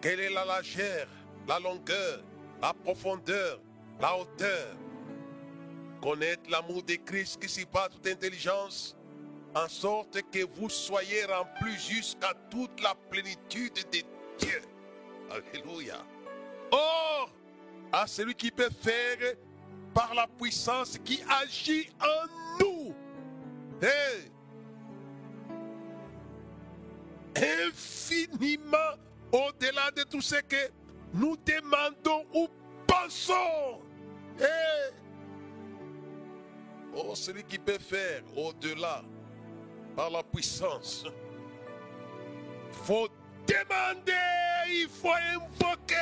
quelle 0.00 0.18
est 0.18 0.30
la 0.30 0.44
largeur, 0.44 1.06
la 1.46 1.60
longueur, 1.60 2.22
la 2.60 2.74
profondeur, 2.74 3.60
la 4.00 4.16
hauteur. 4.18 4.76
Connaître 6.02 6.50
l'amour 6.50 6.82
de 6.82 6.94
Christ 6.94 7.40
qui 7.40 7.48
surpasse 7.48 7.90
toute 7.90 8.06
intelligence, 8.08 8.96
en 9.54 9.68
sorte 9.68 10.20
que 10.32 10.44
vous 10.58 10.70
soyez 10.70 11.24
remplis 11.24 11.78
jusqu'à 11.78 12.32
toute 12.50 12.82
la 12.82 12.94
plénitude 13.10 13.74
de 13.92 14.02
Dieu. 14.38 14.60
Alléluia. 15.30 16.04
Or, 16.72 17.30
à 17.92 18.06
celui 18.06 18.34
qui 18.34 18.50
peut 18.50 18.70
faire 18.70 19.34
par 19.94 20.14
la 20.14 20.26
puissance 20.26 20.98
qui 21.04 21.22
agit 21.28 21.88
en 22.00 22.26
nous. 22.60 22.94
Infiniment 27.36 28.96
au-delà 29.32 29.90
de 29.96 30.02
tout 30.02 30.20
ce 30.20 30.36
que 30.36 30.70
nous 31.14 31.36
demandons 31.36 32.26
ou 32.34 32.48
pensons. 32.86 33.80
Hey. 34.38 34.92
Oh, 36.94 37.14
celui 37.14 37.44
qui 37.44 37.58
peut 37.58 37.78
faire 37.78 38.22
au-delà 38.36 39.02
par 39.96 40.10
la 40.10 40.22
puissance. 40.22 41.04
faut 42.70 43.08
demander, 43.46 44.12
il 44.70 44.88
faut 44.88 45.12
invoquer. 45.34 45.96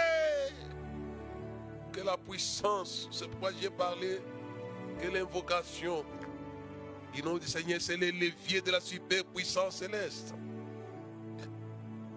Que 1.93 2.01
la 2.01 2.17
puissance, 2.17 3.09
c'est 3.11 3.29
pourquoi 3.29 3.51
j'ai 3.61 3.71
parlé 3.71 4.21
que 5.01 5.09
l'invocation 5.09 6.05
du 7.13 7.23
nom 7.23 7.39
du 7.39 7.47
Seigneur, 7.47 7.81
c'est 7.81 7.97
le 7.97 8.11
levier 8.11 8.61
de 8.61 8.71
la 8.71 8.81
superpuissance 8.81 9.77
céleste. 9.77 10.35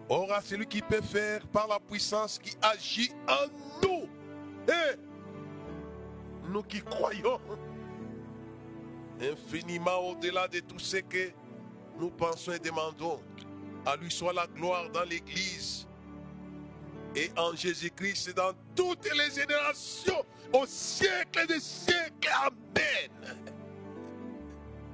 Or, 0.10 0.28
celui 0.44 0.68
qui 0.68 0.82
peut 0.82 1.02
faire 1.02 1.48
par 1.48 1.68
la 1.68 1.80
puissance 1.80 2.38
qui 2.38 2.56
agit 2.62 3.12
en 3.28 3.48
nous. 3.82 4.10
Et 4.68 4.98
nous 6.50 6.64
qui 6.64 6.82
croyons 6.82 7.40
infiniment 9.22 10.10
au-delà 10.10 10.48
de 10.48 10.60
tout 10.60 10.80
ce 10.80 10.98
que 10.98 11.32
nous 11.98 12.10
pensons 12.10 12.52
et 12.52 12.60
demandons. 12.60 13.22
À 13.86 13.96
lui 13.96 14.12
soit 14.12 14.34
la 14.34 14.48
gloire 14.48 14.90
dans 14.90 15.04
l'Église 15.04 15.88
et 17.16 17.32
en 17.38 17.56
Jésus-Christ 17.56 18.34
dans 18.36 18.54
toutes 18.76 19.10
les 19.14 19.32
générations, 19.32 20.26
au 20.54 20.66
siècle 20.66 21.48
des 21.48 21.60
siècles. 21.60 22.30
Amen. 22.42 23.38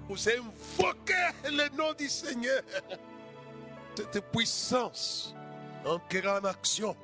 Vous 0.08 0.30
invoquez 0.30 1.14
le 1.46 1.76
nom 1.76 1.94
du 1.94 2.08
Seigneur. 2.08 2.62
Cette 3.96 4.32
puissance 4.32 5.36
entrera 5.86 6.40
en 6.40 6.46
action 6.46 6.96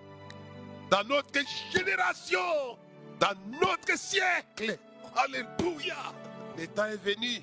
dans 0.90 1.04
notre 1.04 1.40
génération, 1.72 2.78
dans 3.20 3.36
notre 3.62 3.98
siècle. 3.98 4.78
Alléluia. 5.16 5.96
Le 6.58 6.68
temps 6.68 6.86
est 6.86 7.04
venu 7.04 7.42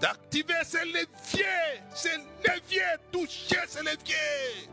d'activer 0.00 0.54
ces 0.64 0.84
leviers, 0.86 1.82
ces 1.94 2.16
leviers, 2.46 2.96
toucher 3.12 3.60
ces 3.68 3.82
leviers. 3.82 4.68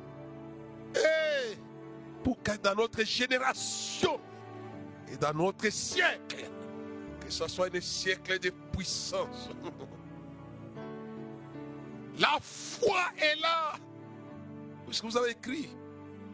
Pour 2.23 2.41
que 2.41 2.57
dans 2.57 2.75
notre 2.75 3.03
génération 3.03 4.19
et 5.11 5.17
dans 5.17 5.33
notre 5.33 5.69
siècle, 5.69 6.49
que 7.19 7.31
ce 7.31 7.47
soit 7.47 7.73
un 7.75 7.81
siècle 7.81 8.39
de 8.39 8.51
puissance. 8.71 9.49
La 12.19 12.37
foi 12.41 13.05
est 13.17 13.39
là. 13.39 13.73
Puisque 14.85 15.05
vous 15.05 15.17
avez 15.17 15.31
écrit? 15.31 15.69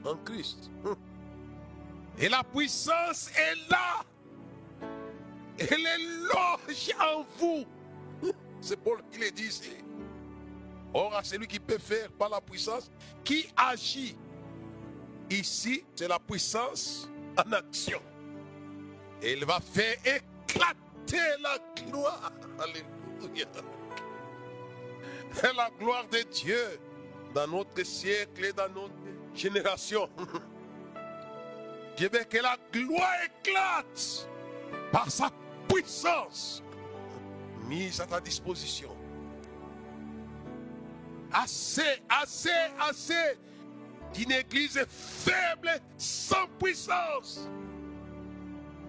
En 0.03 0.15
Christ. 0.17 0.71
Et 2.17 2.29
la 2.29 2.43
puissance 2.43 3.29
est 3.37 3.69
là. 3.69 4.03
Elle 5.57 5.85
est 5.85 5.97
loge 6.27 6.91
en 6.99 7.25
vous. 7.37 7.65
C'est 8.61 8.77
Paul 8.77 9.01
qui 9.11 9.19
le 9.19 9.31
dit. 9.31 9.61
Or, 10.93 11.13
à 11.13 11.23
celui 11.23 11.47
qui 11.47 11.59
peut 11.59 11.77
faire 11.77 12.09
par 12.11 12.29
la 12.29 12.39
puissance, 12.39 12.89
qui 13.23 13.47
agit. 13.55 14.15
Ici, 15.29 15.83
c'est 15.95 16.07
la 16.07 16.19
puissance 16.19 17.09
en 17.37 17.51
action. 17.51 18.01
Et 19.21 19.33
il 19.33 19.45
va 19.45 19.59
faire 19.59 19.95
éclater 20.05 21.23
la 21.41 21.57
gloire. 21.83 22.31
Alléluia. 22.59 23.45
La 25.43 25.69
gloire 25.79 26.05
de 26.11 26.21
Dieu 26.31 26.79
dans 27.33 27.47
notre 27.47 27.83
siècle 27.83 28.45
et 28.45 28.53
dans 28.53 28.69
notre 28.69 28.93
génération. 29.33 30.09
Je 31.97 32.03
veux 32.03 32.23
que 32.23 32.37
la 32.37 32.57
gloire 32.71 33.13
éclate 33.25 34.29
par 34.91 35.09
sa 35.09 35.29
puissance 35.67 36.61
mise 37.67 37.99
à 38.01 38.05
ta 38.05 38.19
disposition. 38.19 38.95
Assez, 41.31 42.01
assez, 42.09 42.49
assez 42.79 43.37
d'une 44.15 44.31
église 44.31 44.79
faible 44.87 45.69
sans 45.97 46.47
puissance. 46.59 47.47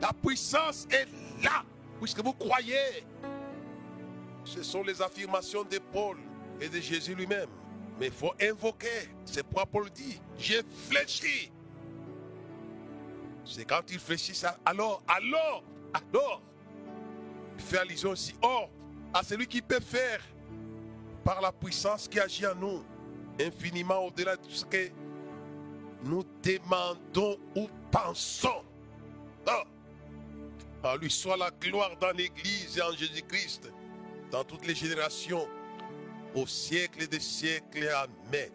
La 0.01 0.13
puissance 0.13 0.87
est 0.91 1.09
là, 1.43 1.65
puisque 2.01 2.21
vous 2.21 2.33
croyez. 2.33 3.05
Ce 4.45 4.63
sont 4.63 4.83
les 4.83 5.03
affirmations 5.03 5.65
de 5.65 5.79
Paul 5.93 6.19
et 6.61 6.69
de 6.69 6.81
Jésus 6.81 7.15
lui-même. 7.15 7.49
Mais 7.99 8.07
il 8.07 8.13
faut 8.13 8.33
invoquer. 8.41 9.09
C'est 9.25 9.43
pourquoi 9.43 9.67
Paul 9.67 9.91
dit, 9.91 10.21
j'ai 10.39 10.61
fléchi. 10.89 11.51
C'est 13.45 13.65
quand 13.65 13.83
il 13.91 13.99
fléchit. 13.99 14.41
Alors, 14.65 15.03
alors, 15.09 15.65
alors, 15.95 16.43
il 17.59 17.65
fait 17.65 17.79
allusion 17.79 18.11
aussi. 18.11 18.35
Or, 18.43 18.71
à 19.15 19.23
celui 19.23 19.47
qui 19.47 19.63
peut 19.63 19.81
faire 19.81 20.21
par 21.25 21.41
la 21.41 21.51
puissance 21.51 22.07
qui 22.07 22.21
agit 22.21 22.47
en 22.47 22.55
nous, 22.55 22.85
infiniment 23.41 24.05
au-delà 24.05 24.37
de 24.37 24.43
tout 24.43 24.51
ce 24.51 24.65
que 24.65 24.91
nous 26.05 26.25
demandons 26.43 27.39
ou 27.55 27.69
pensons. 27.91 28.63
Ah. 29.47 29.65
À 30.83 30.97
lui 30.97 31.11
soit 31.11 31.37
la 31.37 31.51
gloire 31.51 31.97
dans 32.01 32.13
l'Église 32.13 32.79
et 32.79 32.83
en 32.83 32.93
Jésus-Christ, 32.93 33.71
dans 34.31 34.45
toutes 34.45 34.67
les 34.67 34.75
générations, 34.75 35.49
au 36.35 36.47
siècle 36.47 37.09
des 37.09 37.21
siècles. 37.21 37.89
Amen. 37.89 38.51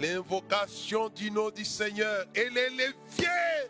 L'invocation 0.00 1.10
du 1.10 1.30
nom 1.30 1.50
du 1.50 1.64
Seigneur 1.64 2.24
les 2.34 2.70
leviers. 2.70 3.68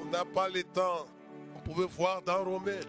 On 0.00 0.04
n'a 0.06 0.24
pas 0.24 0.48
le 0.48 0.64
temps. 0.64 1.06
On 1.56 1.60
pouvait 1.60 1.86
voir 1.86 2.20
dans 2.22 2.44
Romains. 2.44 2.80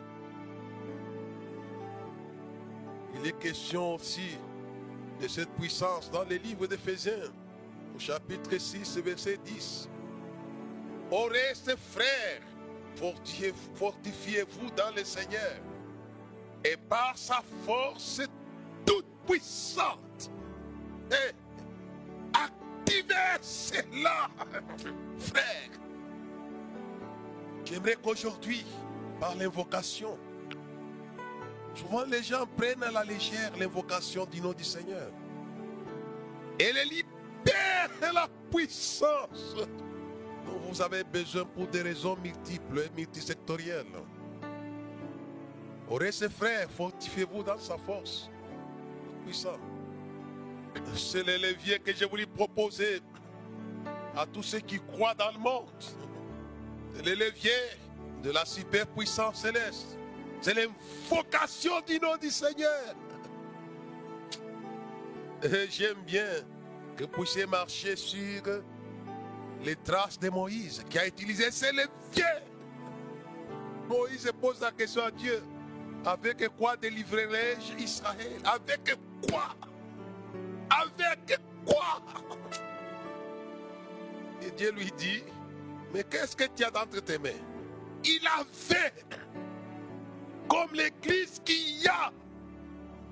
Il 3.16 3.28
est 3.28 3.40
question 3.40 3.96
aussi 3.96 4.38
de 5.20 5.28
cette 5.28 5.50
puissance 5.52 6.10
dans 6.12 6.24
les 6.24 6.40
livres 6.40 6.68
d'Éphésiens, 6.68 7.32
au 7.96 8.00
chapitre 8.00 8.58
6, 8.58 8.98
verset 9.00 9.38
10. 9.44 9.90
Au 11.12 11.24
reste, 11.26 11.76
frères, 11.92 12.42
fortifiez-vous 13.76 14.70
dans 14.76 14.94
le 14.96 15.04
Seigneur 15.04 15.58
et 16.64 16.78
par 16.78 17.18
sa 17.18 17.42
force 17.66 18.22
toute 18.86 19.06
puissante. 19.28 20.32
Et 21.12 21.34
activez 22.34 23.16
cela, 23.42 24.30
frère. 25.18 25.70
J'aimerais 27.66 27.98
qu'aujourd'hui, 28.02 28.66
par 29.20 29.36
l'invocation, 29.36 30.18
souvent 31.80 32.06
les 32.06 32.24
gens 32.24 32.46
prennent 32.58 32.84
à 32.84 32.92
la 32.92 33.04
légère 33.04 33.52
l'invocation 33.58 34.26
du 34.26 34.42
nom 34.42 34.54
du 34.54 34.64
Seigneur. 34.64 35.12
Et 36.60 36.72
les 36.74 36.86
libère 36.86 37.90
de 38.02 38.14
la 38.14 38.28
puissance 38.52 39.56
dont 40.46 40.60
vous 40.68 40.82
avez 40.82 41.04
besoin 41.04 41.46
pour 41.46 41.68
des 41.68 41.82
raisons 41.82 42.18
multiples 42.18 42.80
et 42.80 42.90
multisectorielles. 42.96 43.86
Aurez 45.90 46.12
ses 46.12 46.30
frères, 46.30 46.70
fortifiez-vous 46.70 47.44
dans 47.44 47.58
sa 47.58 47.78
force. 47.78 48.30
Puissant. 49.26 49.58
C'est 50.96 51.24
le 51.24 51.38
levier 51.38 51.80
que 51.80 51.94
je 51.94 52.06
voulais 52.06 52.28
proposer 52.28 53.02
à 54.16 54.26
tous 54.26 54.44
ceux 54.44 54.60
qui 54.60 54.80
croient 54.80 55.16
dans 55.16 55.32
le 55.32 55.40
monde. 55.40 55.84
C'est 56.94 57.06
le 57.06 57.14
levier 57.14 57.60
de 58.22 58.32
la 58.32 58.46
superpuissance 58.46 59.42
céleste. 59.42 59.99
C'est 60.42 60.54
l'invocation 60.54 61.82
du 61.86 62.00
nom 62.00 62.16
du 62.18 62.30
Seigneur. 62.30 62.96
J'aime 65.70 66.02
bien 66.06 66.28
que 66.96 67.06
puissiez 67.06 67.46
marcher 67.46 67.96
sur 67.96 68.64
les 69.64 69.76
traces 69.76 70.20
de 70.20 70.30
Moïse 70.30 70.84
qui 70.90 70.98
a 71.00 71.08
utilisé 71.08 71.52
ces 71.52 71.72
leviers. 71.72 72.24
Moïse 73.88 74.32
pose 74.40 74.62
la 74.62 74.72
question 74.72 75.04
à 75.04 75.12
Dieu. 75.12 75.42
Avec 76.06 76.48
quoi 76.58 76.78
délivrerai-je 76.78 77.84
Israël? 77.84 78.40
Avec 78.46 78.98
quoi? 79.30 79.50
Avec 80.70 81.40
quoi? 81.66 82.02
Et 84.42 84.52
Dieu 84.52 84.72
lui 84.72 84.92
dit, 84.98 85.24
mais 85.94 86.04
qu'est-ce 86.04 86.36
que 86.36 86.46
tu 86.56 86.64
as 86.64 86.70
entre 86.70 87.02
tes 87.02 87.18
mains? 87.18 87.32
Il 88.06 88.22
avait, 88.28 88.94
comme 90.50 90.74
l'église 90.74 91.40
qu'il 91.46 91.82
y 91.82 91.88
a, 91.88 92.12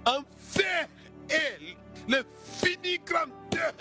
en 0.05 0.23
fer 0.37 0.87
et 1.29 1.75
le 2.09 2.23
fini 2.61 2.99
grandeur. 2.99 3.73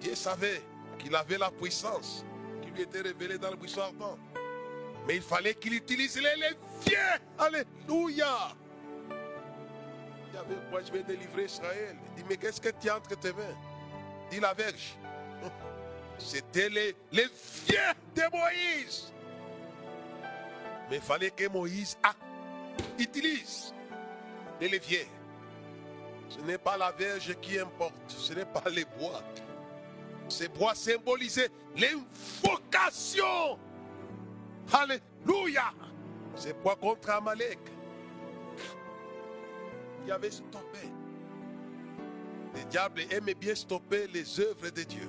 Dieu 0.00 0.14
savait 0.14 0.62
qu'il 0.98 1.14
avait 1.16 1.38
la 1.38 1.50
puissance 1.50 2.24
qui 2.62 2.70
lui 2.70 2.82
était 2.82 3.00
révélée 3.00 3.38
dans 3.38 3.50
le 3.50 3.56
buisson 3.56 3.80
ardent. 3.80 4.18
Mais 5.06 5.16
il 5.16 5.22
fallait 5.22 5.54
qu'il 5.54 5.72
utilise 5.72 6.16
les 6.16 6.34
leviers. 6.36 6.98
Alléluia. 7.38 8.54
Il 10.30 10.38
avait 10.38 10.70
moi 10.70 10.80
je 10.86 10.92
vais 10.92 11.02
délivrer 11.02 11.44
Israël. 11.44 11.96
Il 12.10 12.22
dit, 12.22 12.28
mais 12.28 12.36
qu'est-ce 12.36 12.60
que 12.60 12.68
tu 12.68 12.90
as 12.90 12.96
entre 12.96 13.18
tes 13.18 13.32
mains? 13.32 13.56
Dit 14.30 14.40
la 14.40 14.52
verge. 14.52 14.98
C'était 16.18 16.68
les 16.68 16.94
leviers 17.10 17.94
de 18.14 18.22
Moïse. 18.30 19.12
Mais 20.90 20.96
il 20.96 21.02
fallait 21.02 21.30
que 21.30 21.48
Moïse 21.48 21.96
utilise 22.98 23.74
les 24.60 24.68
leviers. 24.68 25.08
Ce 26.28 26.40
n'est 26.40 26.58
pas 26.58 26.76
la 26.76 26.92
verge 26.92 27.34
qui 27.40 27.58
importe, 27.58 27.94
ce 28.08 28.32
n'est 28.34 28.44
pas 28.44 28.64
les 28.70 28.84
bois. 28.84 29.22
Ces 30.28 30.48
bois 30.48 30.74
symbolisaient 30.74 31.50
l'invocation. 31.76 33.58
Alléluia. 34.72 35.72
C'est 36.34 36.60
bois 36.62 36.76
contre 36.76 37.10
Amalek. 37.10 37.58
Il 40.04 40.12
avait 40.12 40.30
stoppé. 40.30 40.78
Le 42.54 42.64
diable 42.64 43.02
aimait 43.10 43.34
bien 43.34 43.54
stopper 43.54 44.06
les 44.08 44.40
œuvres 44.40 44.70
de 44.70 44.82
Dieu. 44.82 45.08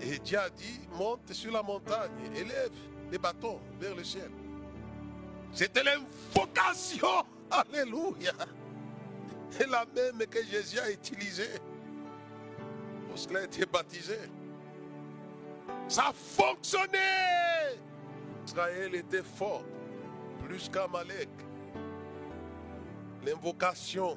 Et 0.00 0.18
Dieu 0.18 0.38
a 0.38 0.48
dit, 0.50 0.80
monte 0.92 1.32
sur 1.32 1.52
la 1.52 1.62
montagne, 1.62 2.10
élève 2.34 2.72
les 3.10 3.18
bâtons 3.18 3.60
vers 3.78 3.94
le 3.94 4.04
ciel. 4.04 4.30
C'était 5.52 5.82
l'invocation. 5.82 7.24
Alléluia. 7.50 8.32
Et 9.60 9.66
la 9.66 9.84
même 9.94 10.26
que 10.26 10.44
Jésus 10.44 10.78
a 10.78 10.90
utilisée 10.90 11.50
lorsqu'il 13.08 13.36
a 13.36 13.44
été 13.44 13.66
baptisé. 13.66 14.18
Ça 15.88 16.08
a 16.08 16.12
fonctionné. 16.12 16.98
Israël 18.46 18.94
était 18.94 19.22
fort, 19.22 19.64
plus 20.44 20.68
qu'Amalek. 20.68 21.28
L'invocation 23.26 24.16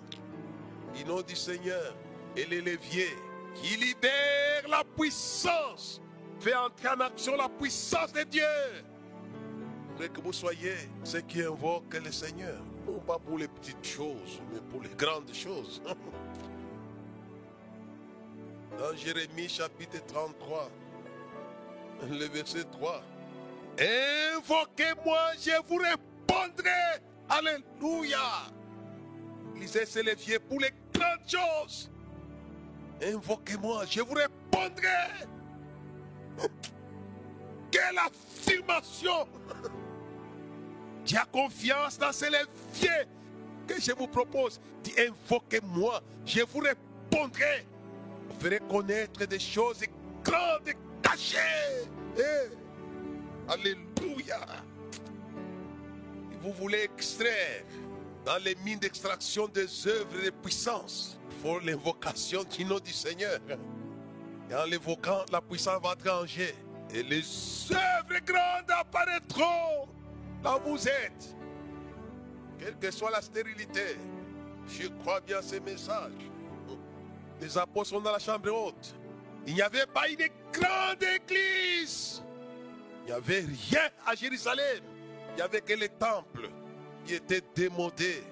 du 0.93 1.03
nom 1.03 1.21
du 1.21 1.35
Seigneur 1.35 1.95
et 2.37 2.45
les 2.45 2.61
leviers 2.61 3.17
qui 3.55 3.75
libèrent 3.75 4.67
la 4.69 4.83
puissance, 4.83 6.01
fait 6.43 6.55
entrer 6.55 6.89
en 6.89 6.99
action 6.99 7.37
la 7.37 7.47
puissance 7.47 8.11
de 8.11 8.23
Dieu. 8.23 8.43
Mais 9.97 10.09
que 10.09 10.19
vous 10.19 10.33
soyez 10.33 10.75
ceux 11.03 11.21
qui 11.21 11.41
invoquent 11.41 12.01
le 12.03 12.11
Seigneur, 12.11 12.61
non 12.85 12.99
pas 12.99 13.17
pour 13.17 13.37
les 13.37 13.47
petites 13.47 13.85
choses, 13.85 14.41
mais 14.51 14.59
pour 14.69 14.81
les 14.81 14.89
grandes 14.89 15.33
choses. 15.33 15.81
Dans 18.77 18.93
Jérémie 18.95 19.47
chapitre 19.47 20.05
33, 20.07 20.69
le 22.09 22.25
verset 22.25 22.65
3. 22.71 23.01
Invoquez-moi, 23.79 25.19
je 25.39 25.51
vous 25.65 25.77
répondrai. 25.77 26.99
Alléluia. 27.29 28.49
Lisez 29.55 29.85
ces 29.85 30.03
leviers 30.03 30.39
pour 30.39 30.59
les 30.59 30.73
grandes 30.93 31.25
choses. 31.25 31.89
Invoquez-moi, 33.01 33.85
je 33.89 34.01
vous 34.01 34.15
répondrai. 34.15 35.27
Quelle 37.71 37.97
affirmation. 37.97 39.27
Tu 41.05 41.17
as 41.17 41.25
confiance 41.25 41.97
dans 41.97 42.11
ces 42.11 42.29
leviers 42.29 43.07
que 43.67 43.79
je 43.79 43.91
vous 43.91 44.07
propose. 44.07 44.59
Dis, 44.83 44.93
invoquez-moi, 44.97 46.01
je 46.25 46.41
vous 46.41 46.59
répondrai. 46.59 47.65
Vous 48.29 48.39
ferez 48.39 48.59
connaître 48.69 49.25
des 49.25 49.39
choses 49.39 49.83
grandes 50.23 50.67
et 50.67 50.75
cachées. 51.01 51.37
Eh, 52.17 53.51
Alléluia. 53.51 54.39
Vous 56.41 56.53
voulez 56.53 56.83
extraire 56.83 57.63
dans 58.25 58.37
les 58.43 58.55
mines 58.63 58.79
d'extraction 58.79 59.47
des 59.47 59.87
œuvres 59.87 60.19
et 60.19 60.23
des 60.23 60.31
puissances. 60.31 61.17
Il 61.45 61.67
l'invocation 61.67 62.43
du 62.43 62.63
nom 62.63 62.79
du 62.79 62.93
Seigneur. 62.93 63.39
Et 64.49 64.55
en 64.55 64.65
l'évoquant, 64.65 65.25
la 65.31 65.41
puissance 65.41 65.81
va 65.81 65.95
granger. 65.95 66.55
Et 66.93 67.03
les 67.03 67.23
œuvres 67.71 68.19
grandes 68.25 68.69
apparaîtront 68.69 69.87
là 70.43 70.57
où 70.65 70.71
vous 70.71 70.87
êtes. 70.87 71.35
Quelle 72.59 72.77
que 72.77 72.91
soit 72.91 73.11
la 73.11 73.21
stérilité, 73.21 73.97
je 74.67 74.87
crois 75.01 75.19
bien 75.21 75.41
ces 75.41 75.59
messages. 75.59 76.11
Les 77.41 77.57
apôtres 77.57 77.89
sont 77.89 78.01
dans 78.01 78.11
la 78.11 78.19
chambre 78.19 78.51
haute. 78.51 78.95
Il 79.45 79.55
n'y 79.55 79.61
avait 79.61 79.85
pas 79.85 80.07
une 80.07 80.29
grande 80.51 81.03
église. 81.03 82.23
Il 83.01 83.07
n'y 83.07 83.11
avait 83.11 83.41
rien 83.41 83.89
à 84.05 84.15
Jérusalem. 84.15 84.83
Il 85.31 85.35
n'y 85.35 85.41
avait 85.41 85.61
que 85.61 85.73
les 85.73 85.89
temples 85.89 86.49
qui 87.05 87.15
étaient 87.15 87.41
démodés. 87.55 88.23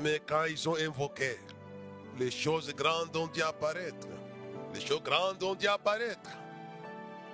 Mais 0.00 0.20
quand 0.24 0.44
ils 0.44 0.68
ont 0.68 0.76
invoqué, 0.76 1.38
les 2.18 2.30
choses 2.30 2.72
grandes 2.74 3.16
ont 3.16 3.26
dû 3.26 3.42
apparaître. 3.42 4.06
Les 4.74 4.80
choses 4.80 5.02
grandes 5.02 5.42
ont 5.42 5.54
dû 5.54 5.66
apparaître. 5.66 6.30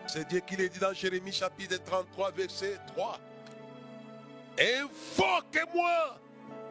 C'est 0.07 0.27
Dieu 0.29 0.40
qui 0.40 0.57
l'a 0.57 0.68
dit 0.68 0.79
dans 0.79 0.92
Jérémie 0.92 1.33
chapitre 1.33 1.83
33, 1.85 2.31
verset 2.31 2.79
3. 2.94 3.18
Invoque-moi, 4.59 6.18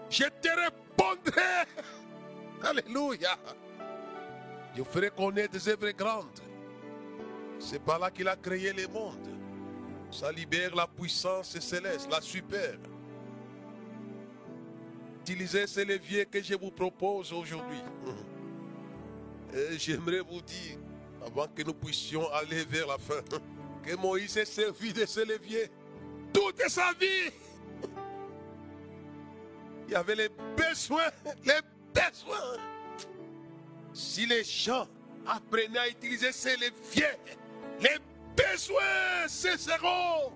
je 0.09 0.23
te 0.23 0.49
répondrai. 0.49 1.65
Alléluia. 2.63 3.37
Je 4.75 4.83
ferai 4.83 5.09
connaître 5.09 5.51
des 5.51 5.69
œuvres 5.69 5.91
grandes. 5.91 6.39
C'est 7.59 7.79
par 7.79 7.99
là 7.99 8.09
qu'il 8.09 8.27
a 8.27 8.35
créé 8.35 8.73
le 8.73 8.87
monde. 8.87 9.29
Ça 10.11 10.31
libère 10.31 10.75
la 10.75 10.87
puissance 10.87 11.59
céleste, 11.59 12.09
la 12.09 12.21
super. 12.21 12.75
Utilisez 15.21 15.67
ces 15.67 15.85
leviers 15.85 16.25
que 16.25 16.41
je 16.41 16.55
vous 16.55 16.71
propose 16.71 17.33
aujourd'hui. 17.33 17.81
J'aimerais 19.77 20.19
vous 20.19 20.41
dire, 20.41 20.77
avant 21.25 21.47
que 21.47 21.63
nous 21.63 21.73
puissions 21.73 22.29
aller 22.33 22.65
vers 22.65 22.87
la 22.87 22.97
fin, 22.97 23.21
que 23.83 23.95
Moïse 23.95 24.31
s'est 24.31 24.45
servi 24.45 24.91
de 24.91 25.05
ces 25.05 25.23
leviers 25.23 25.69
toute 26.33 26.61
sa 26.67 26.91
vie. 26.99 27.31
Il 29.87 29.93
y 29.93 29.95
avait 29.95 30.15
les 30.15 30.29
besoins, 30.57 31.09
les 31.45 31.61
besoins. 31.93 32.57
Si 33.93 34.25
les 34.25 34.43
gens 34.43 34.87
apprenaient 35.25 35.79
à 35.79 35.87
utiliser 35.87 36.31
ces 36.31 36.57
leviers, 36.57 37.17
les 37.79 37.97
besoins 38.35 39.27
cesseront. 39.27 40.33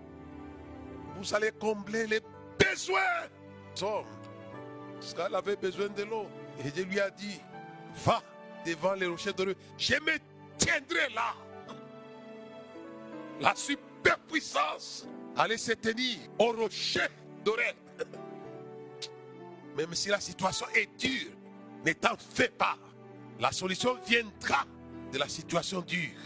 Vous 1.17 1.33
allez 1.33 1.51
combler 1.51 2.07
les 2.07 2.21
besoins. 2.57 3.27
Tom, 3.75 4.05
parce 5.15 5.33
avait 5.33 5.55
besoin 5.57 5.89
de 5.89 6.03
l'eau. 6.03 6.27
Et 6.63 6.71
Dieu 6.71 6.85
lui 6.85 6.99
a 6.99 7.09
dit, 7.09 7.39
va 8.05 8.23
devant 8.65 8.93
les 8.93 9.07
rochers 9.07 9.33
de. 9.33 9.55
Je 9.77 9.95
me 9.95 10.17
tiendrai 10.57 11.09
là. 11.13 11.33
La 13.39 13.55
superpuissance 13.55 15.07
allait 15.37 15.57
se 15.57 15.71
tenir 15.73 16.17
au 16.37 16.51
rocher 16.51 17.07
doré. 17.43 17.75
Même 19.77 19.93
si 19.93 20.09
la 20.09 20.19
situation 20.19 20.65
est 20.75 20.89
dure, 20.99 21.31
ne 21.85 21.93
t'en 21.93 22.17
fais 22.17 22.49
pas. 22.49 22.77
La 23.39 23.51
solution 23.51 23.97
viendra 24.05 24.65
de 25.13 25.17
la 25.17 25.29
situation 25.29 25.81
dure. 25.81 26.19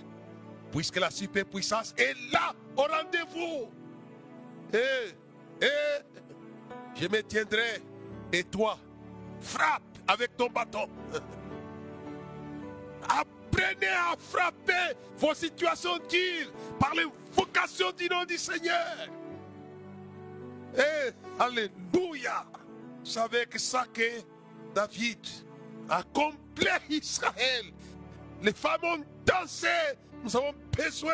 Puisque 0.71 0.97
la 0.97 1.11
superpuissance 1.11 1.93
est 1.97 2.15
là 2.31 2.53
au 2.75 2.81
rendez-vous. 2.81 3.69
Et, 4.73 5.63
et, 5.63 5.69
je 6.99 7.07
me 7.07 7.21
tiendrai. 7.21 7.83
Et 8.31 8.43
toi, 8.43 8.79
frappe 9.39 9.83
avec 10.07 10.35
ton 10.35 10.47
bâton. 10.47 10.89
Apprenez 13.09 13.87
à 13.87 14.15
frapper 14.17 14.95
vos 15.17 15.33
situations 15.33 15.97
dures 16.09 16.51
par 16.79 16.93
l'invocation 16.95 17.91
du 17.91 18.07
nom 18.07 18.25
du 18.25 18.37
Seigneur. 18.37 19.07
Et, 20.75 21.11
alléluia. 21.39 22.45
Vous 22.99 23.09
savez 23.09 23.45
que 23.45 23.59
ça 23.59 23.85
que 23.93 24.21
David 24.73 25.19
a 25.89 26.03
complet 26.03 26.79
Israël. 26.89 27.65
Les 28.41 28.53
femmes 28.53 28.83
ont 28.83 29.03
dansé. 29.25 29.67
Nous 30.23 30.35
avons 30.35 30.53
besoin 30.75 31.13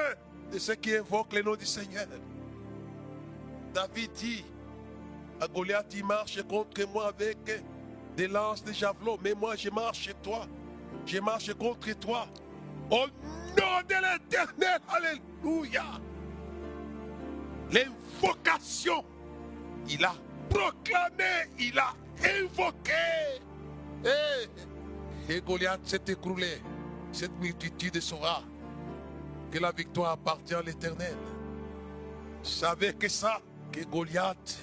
de 0.52 0.60
ceux 0.60 0.76
qui 0.76 0.96
invoquent 0.96 1.34
le 1.34 1.42
nom 1.42 1.56
du 1.56 1.66
Seigneur. 1.66 2.08
David 3.74 4.12
dit 4.14 4.46
à 5.42 5.48
Goliath, 5.48 5.94
il 5.94 6.06
marche 6.06 6.42
contre 6.44 6.86
moi 6.92 7.08
avec 7.08 7.38
des 8.16 8.28
lances, 8.28 8.64
des 8.64 8.74
javelots. 8.74 9.20
Mais 9.24 9.34
moi, 9.34 9.56
je 9.56 9.70
marche 9.70 10.00
chez 10.00 10.14
toi. 10.16 10.48
Je 11.06 11.20
marche 11.20 11.54
contre 11.54 11.92
toi. 12.00 12.28
Au 12.92 13.06
nom 13.06 13.82
de 13.88 13.96
l'éternel. 13.96 14.80
Alléluia. 14.88 15.86
L'invocation. 17.72 19.04
Il 19.88 20.04
a 20.06 20.14
proclamé, 20.50 21.50
il 21.60 21.78
a 21.80 21.94
invoqué. 22.24 22.94
Et, 24.06 25.34
et 25.34 25.42
Goliath 25.42 25.82
s'est 25.84 26.02
écroulé. 26.08 26.62
Cette 27.12 27.38
multitude 27.40 28.00
saura 28.00 28.44
que 29.52 29.60
la 29.60 29.72
victoire 29.72 30.12
appartient 30.12 30.54
à 30.54 30.62
l'éternel. 30.62 31.16
Savez 32.44 32.94
que 32.94 33.08
ça, 33.08 33.42
que 33.72 33.84
Goliath 33.84 34.60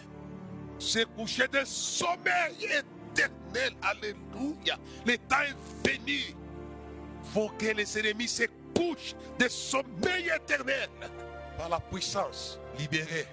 s'est 0.79 1.07
couché 1.17 1.49
de 1.49 1.65
sommeil 1.65 2.83
Alléluia. 3.83 4.79
Le 5.05 5.16
temps 5.19 5.42
est 5.42 5.88
venu. 5.88 6.35
Faut 7.33 7.49
que 7.59 7.66
les 7.66 7.99
ennemis 7.99 8.29
se 8.29 8.45
couchent 8.75 9.14
de 9.38 9.49
sommeil 9.49 10.31
éternel 10.35 10.88
par 11.59 11.69
la 11.69 11.81
puissance 11.81 12.61
libérée 12.79 13.27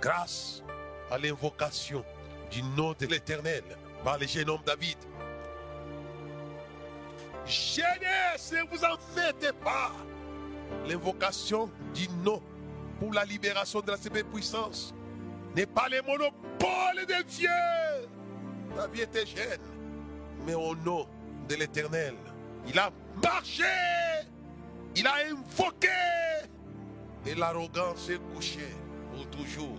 grâce 0.00 0.62
à 1.10 1.18
l'invocation 1.18 2.04
du 2.50 2.62
nom 2.62 2.94
de 2.98 3.06
l'éternel 3.06 3.62
par 4.04 4.18
le 4.18 4.26
jeune 4.26 4.50
homme 4.50 4.62
David. 4.66 4.96
Jeunesse, 7.46 8.52
ne 8.52 8.68
vous 8.70 8.84
en 8.84 8.96
faites 9.14 9.52
pas. 9.64 9.92
L'invocation 10.86 11.70
du 11.94 12.08
nom 12.24 12.42
pour 12.98 13.12
la 13.12 13.24
libération 13.24 13.80
de 13.80 13.90
la 13.90 13.96
puissance 14.24 14.94
n'est 15.54 15.66
pas 15.66 15.88
le 15.88 16.02
monopole 16.02 17.06
des 17.06 17.22
vieux. 17.28 18.08
La 18.76 18.86
vie 18.86 19.02
était 19.02 19.26
jeune, 19.26 19.60
mais 20.46 20.54
au 20.54 20.74
nom 20.74 21.06
de 21.48 21.54
l'éternel, 21.54 22.14
il 22.66 22.78
a 22.78 22.90
marché, 23.22 23.64
il 24.96 25.06
a 25.06 25.14
invoqué, 25.30 25.88
et 27.26 27.34
l'arrogance 27.34 28.08
est 28.08 28.20
couchée 28.34 28.74
pour 29.12 29.28
toujours. 29.30 29.76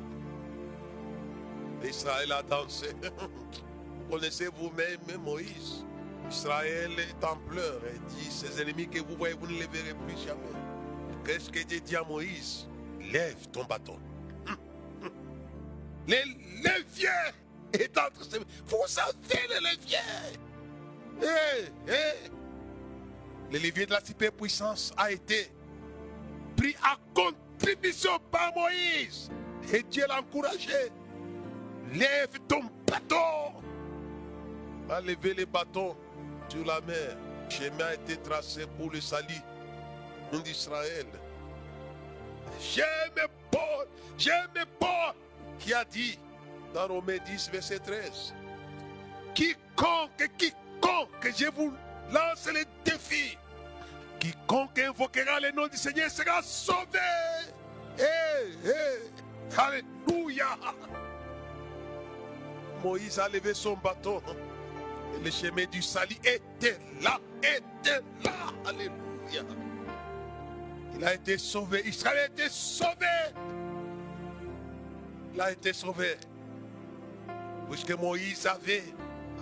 Israël 1.84 2.32
a 2.32 2.42
dansé. 2.44 2.88
Vous 3.02 4.10
connaissez 4.18 4.48
vous-même 4.48 5.22
Moïse? 5.22 5.86
Israël 6.30 6.92
est 6.98 7.26
en 7.26 7.36
pleurs 7.50 7.82
et 7.86 8.00
dit 8.10 8.32
Ses 8.32 8.62
ennemis 8.62 8.88
que 8.88 9.00
vous 9.00 9.16
voyez, 9.18 9.36
vous 9.36 9.48
ne 9.48 9.54
les 9.54 9.68
verrez 9.68 9.94
plus 9.94 10.18
jamais. 10.26 10.42
Qu'est-ce 11.26 11.50
que 11.50 11.60
Dieu 11.64 11.80
dit 11.80 11.96
à 11.96 12.04
Moïse? 12.04 12.68
Lève 13.12 13.48
ton 13.52 13.64
bâton. 13.66 13.98
Les 16.08 16.24
leviers 16.64 17.34
est 17.74 17.98
entre 17.98 18.24
ses 18.24 18.40
Vous 18.68 19.00
avez 19.00 19.48
les 19.50 19.60
leviers. 19.60 19.98
Eh, 21.22 21.70
eh. 21.88 22.30
Le 23.52 23.60
levier 23.60 23.86
de 23.86 23.92
la 23.92 24.04
superpuissance 24.04 24.92
a 24.98 25.12
été 25.12 25.52
pris 26.58 26.76
à 26.84 26.98
contribution 27.14 28.18
par 28.32 28.54
Moïse. 28.56 29.30
Et 29.72 29.84
Dieu 29.84 30.06
l'a 30.08 30.20
encouragé. 30.20 30.92
Lève 31.94 32.40
ton 32.48 32.62
bâton. 32.88 33.54
Va 34.88 35.02
lever 35.02 35.34
les 35.34 35.46
bâtons 35.46 35.96
sur 36.50 36.66
la 36.66 36.82
mer. 36.82 37.18
Le 37.46 37.50
chemin 37.50 37.86
a 37.86 37.94
été 37.94 38.18
tracé 38.18 38.66
pour 38.78 38.90
le 38.92 39.00
salut 39.00 39.42
d'Israël. 40.44 41.06
J'aime 42.60 43.28
Paul, 43.52 43.88
j'aime 44.18 44.66
Paul 44.80 45.14
qui 45.60 45.74
a 45.74 45.86
dit 45.86 46.18
dans 46.74 46.88
Romains 46.88 47.18
10, 47.26 47.50
verset 47.52 47.80
13 47.80 48.34
Quiconque, 49.34 50.30
quiconque, 50.38 51.34
je 51.36 51.50
vous 51.56 51.74
lance 52.12 52.48
le 52.48 52.64
défi, 52.86 53.38
quiconque 54.20 54.78
invoquera 54.80 55.40
le 55.40 55.52
nom 55.52 55.68
du 55.68 55.78
Seigneur 55.78 56.10
sera 56.10 56.42
sauvé. 56.42 57.00
Eh, 57.98 58.04
eh, 58.66 59.58
Alléluia. 59.58 60.48
Moïse 62.84 63.20
a 63.20 63.30
levé 63.30 63.54
son 63.54 63.76
bâton. 63.76 64.22
Et 65.16 65.24
le 65.24 65.32
chemin 65.32 65.66
du 65.66 65.82
salut 65.82 66.18
était 66.24 66.80
là, 67.02 67.20
était 67.42 68.02
là. 68.24 68.32
Alléluia. 68.66 69.44
Il 70.96 71.04
a 71.04 71.14
été 71.14 71.38
sauvé. 71.38 71.88
Israël 71.88 72.18
a 72.18 72.26
été 72.26 72.50
sauvé. 72.50 73.08
Il 75.34 75.42
a 75.42 75.52
été 75.52 75.74
sauvé. 75.74 76.18
Puisque 77.70 77.92
Moïse 77.92 78.46
avait 78.46 78.84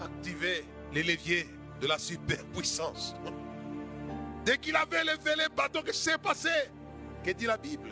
activé 0.02 0.66
les 0.94 1.04
leviers 1.04 1.48
de 1.80 1.88
la 1.88 1.98
superpuissance. 1.98 3.16
Dès 4.46 4.58
qu'il 4.58 4.76
avait 4.76 5.04
levé 5.04 5.32
les 5.38 5.50
bâtons, 5.56 5.82
que 5.82 5.94
s'est 5.94 6.18
passé? 6.18 6.50
Que 7.24 7.32
dit 7.32 7.46
la 7.46 7.58
Bible? 7.58 7.92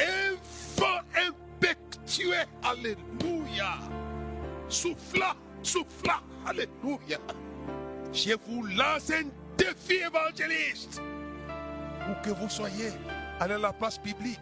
Un 0.00 0.34
vent 0.76 1.00
impétueux. 1.16 2.34
Alléluia. 2.62 3.78
Souffla, 4.68 5.34
souffla. 5.62 6.20
Alléluia. 6.46 7.18
Je 8.12 8.34
vous 8.46 8.64
lance 8.64 9.10
un 9.10 9.24
défi 9.56 10.02
évangéliste. 10.04 11.02
Où 12.08 12.24
que 12.24 12.30
vous 12.30 12.48
soyez, 12.48 12.90
à 13.40 13.46
la 13.46 13.72
place 13.72 13.98
publique. 13.98 14.38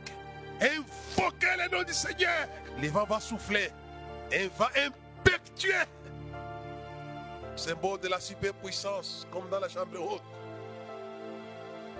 Invoquez 0.61 1.57
le 1.59 1.77
nom 1.77 1.83
du 1.83 1.93
Seigneur. 1.93 2.49
Le 2.81 2.89
vent 2.89 3.05
va 3.05 3.21
souffler. 3.21 3.71
Un 4.33 4.49
vent 4.59 4.69
impétueux. 4.77 5.87
Symbole 7.61 8.01
de 8.01 8.09
la 8.09 8.19
superpuissance, 8.19 9.27
comme 9.31 9.51
dans 9.51 9.61
la 9.61 9.69
chambre 9.69 10.01
haute. 10.01 10.23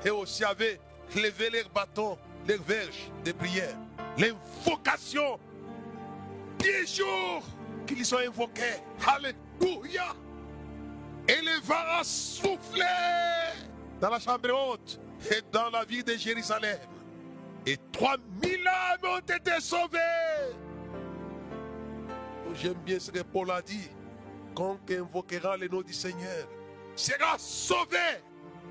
Et 0.03 0.09
aussi 0.09 0.43
avait 0.43 0.81
levé 1.15 1.51
les 1.51 1.65
bâtons, 1.65 2.17
les 2.49 2.57
verges 2.57 3.11
de 3.23 3.33
prière. 3.33 3.77
L'invocation. 4.17 5.39
Dix 6.59 6.97
jours 6.97 7.43
qu'ils 7.87 8.07
sont 8.07 8.17
invoqués. 8.17 8.81
Alléluia. 9.07 10.15
Et 11.29 11.43
le 11.43 11.61
vent 11.63 11.99
a 11.99 12.05
soufflé 12.05 12.87
dans 14.01 14.09
la 14.09 14.19
chambre 14.19 14.49
haute 14.51 14.99
et 15.31 15.43
dans 15.53 15.69
la 15.69 15.85
ville 15.85 16.05
de 16.05 16.15
Jérusalem. 16.15 16.79
Et 17.67 17.77
3000 17.93 18.67
âmes 18.67 19.11
ont 19.13 19.19
été 19.19 19.61
sauvées. 19.61 19.99
Oh, 22.49 22.53
j'aime 22.55 22.81
bien 22.83 22.99
ce 22.99 23.11
que 23.11 23.21
Paul 23.21 23.51
a 23.51 23.61
dit. 23.61 23.91
Quiconque 24.61 24.91
invoquera 24.91 25.57
le 25.57 25.69
nom 25.69 25.81
du 25.81 25.95
Seigneur 25.95 26.47
sera 26.95 27.39
sauvé. 27.39 27.97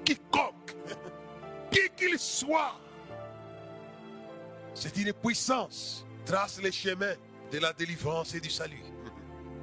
Quiconque, 0.06 0.76
qui 1.72 1.90
qu'il 1.98 2.20
soit. 2.20 2.76
C'est 4.76 4.96
une 4.98 5.14
puissance. 5.14 6.06
Trace 6.26 6.62
les 6.62 6.72
chemins 6.72 7.16
de 7.52 7.58
la 7.58 7.74
délivrance 7.74 8.36
et 8.36 8.40
du 8.40 8.52
salut. 8.52 8.84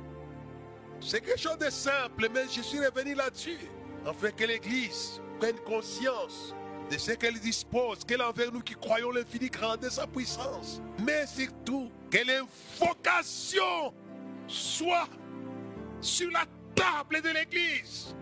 C'est 1.00 1.20
quelque 1.20 1.38
chose 1.38 1.58
de 1.58 1.70
simple, 1.70 2.28
mais 2.34 2.46
je 2.50 2.60
suis 2.60 2.84
revenu 2.84 3.14
là-dessus. 3.14 3.60
Afin 4.04 4.32
que 4.32 4.44
l'Église 4.44 5.20
prenne 5.38 5.60
conscience 5.60 6.56
de 6.90 6.98
ce 6.98 7.12
qu'elle 7.12 7.38
dispose, 7.38 8.04
qu'elle 8.04 8.22
envers 8.22 8.50
nous 8.50 8.62
qui 8.62 8.74
croyons 8.74 9.12
l'infini 9.12 9.48
grandeur 9.48 9.92
sa 9.92 10.08
puissance. 10.08 10.82
Mais 11.04 11.24
surtout, 11.28 11.88
que 12.10 12.18
l'invocation 12.18 13.94
soit 14.48 15.08
sur 16.06 16.30
la 16.30 16.44
table 16.74 17.20
de 17.20 17.30
l'église. 17.30 18.14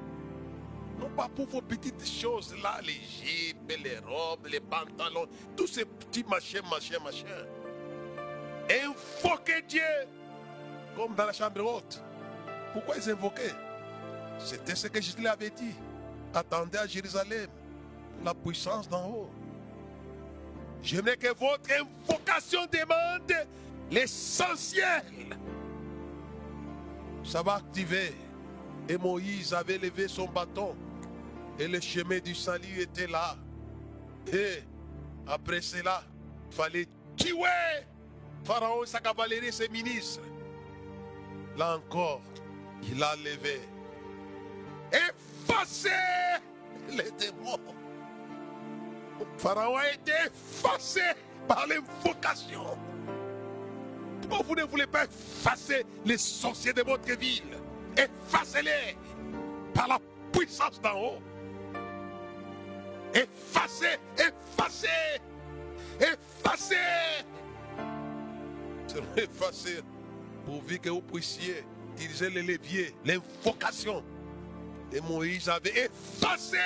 Non 0.98 1.10
pas 1.10 1.28
pour 1.28 1.46
vos 1.46 1.60
petites 1.60 2.06
choses 2.06 2.54
là, 2.62 2.80
les 2.82 2.94
jupes, 2.94 3.72
les 3.82 3.98
robes, 3.98 4.46
les 4.46 4.60
pantalons, 4.60 5.28
tous 5.56 5.66
ces 5.66 5.84
petits 5.84 6.24
machins, 6.24 6.62
machins, 6.70 7.02
machins. 7.04 7.26
Invoquez 8.70 9.62
Dieu 9.68 9.82
comme 10.96 11.14
dans 11.14 11.26
la 11.26 11.32
chambre 11.32 11.60
haute. 11.62 12.02
Pourquoi 12.72 12.96
ils 12.96 13.10
invoquaient? 13.10 13.54
C'était 14.38 14.74
ce 14.74 14.88
que 14.88 15.00
Jésus 15.00 15.26
avait 15.26 15.50
dit. 15.50 15.74
Attendez 16.32 16.78
à 16.78 16.86
Jérusalem 16.86 17.48
la 18.24 18.34
puissance 18.34 18.88
d'en 18.88 19.06
haut. 19.08 19.30
J'aimerais 20.82 21.16
que 21.16 21.28
votre 21.28 21.70
invocation 21.70 22.60
demande 22.72 23.46
l'essentiel. 23.90 25.04
Ça 27.24 27.42
va 27.42 27.54
activer. 27.54 28.14
Et 28.88 28.98
Moïse 28.98 29.54
avait 29.54 29.78
levé 29.78 30.08
son 30.08 30.26
bâton. 30.26 30.76
Et 31.58 31.66
le 31.66 31.80
chemin 31.80 32.18
du 32.18 32.34
salut 32.34 32.80
était 32.80 33.06
là. 33.06 33.36
Et 34.32 34.62
après 35.26 35.60
cela, 35.60 36.02
il 36.50 36.54
fallait 36.54 36.88
tuer 37.16 37.34
Pharaon, 38.44 38.84
sa 38.84 39.00
cavalerie, 39.00 39.52
ses 39.52 39.68
ministres. 39.68 40.20
Là 41.56 41.76
encore, 41.76 42.20
il 42.82 43.02
a 43.02 43.16
levé. 43.16 43.60
Effacé 44.92 45.88
les 46.90 47.10
démons. 47.12 47.58
Pharaon 49.38 49.76
a 49.76 49.90
été 49.90 50.12
effacé 50.26 51.00
par 51.48 51.66
l'invocation. 51.66 52.76
Vous 54.28 54.54
ne 54.54 54.64
voulez 54.64 54.86
pas 54.86 55.04
effacer 55.04 55.84
les 56.04 56.18
sorciers 56.18 56.72
de 56.72 56.82
votre 56.82 57.10
ville? 57.18 57.42
Effacez-les 57.96 58.96
par 59.72 59.88
la 59.88 59.98
puissance 60.32 60.80
d'en 60.80 60.98
haut. 60.98 61.18
Effacez, 63.14 63.98
effacez, 64.18 65.20
effacez. 66.00 66.76
Seulement 68.86 69.16
effacez 69.16 69.80
pourvu 70.44 70.78
que 70.78 70.90
vous 70.90 71.00
puissiez 71.00 71.64
utiliser 71.96 72.30
les 72.30 72.42
leviers, 72.42 72.94
l'invocation. 73.04 74.02
Et 74.92 75.00
Moïse 75.00 75.48
avait 75.48 75.86
effacé. 75.86 76.58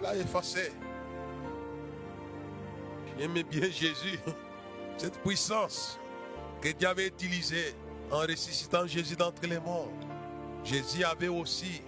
Il 0.00 0.06
a 0.06 0.16
effacé. 0.16 0.72
J'aimais 3.18 3.42
bien 3.42 3.70
Jésus. 3.70 4.18
Cette 4.96 5.18
puissance 5.22 5.98
que 6.62 6.68
Dieu 6.68 6.88
avait 6.88 7.08
utilisée 7.08 7.74
en 8.10 8.20
ressuscitant 8.20 8.86
Jésus 8.86 9.16
d'entre 9.16 9.46
les 9.46 9.58
morts. 9.58 9.90
Jésus 10.64 11.02
avait 11.02 11.28
aussi 11.28 11.82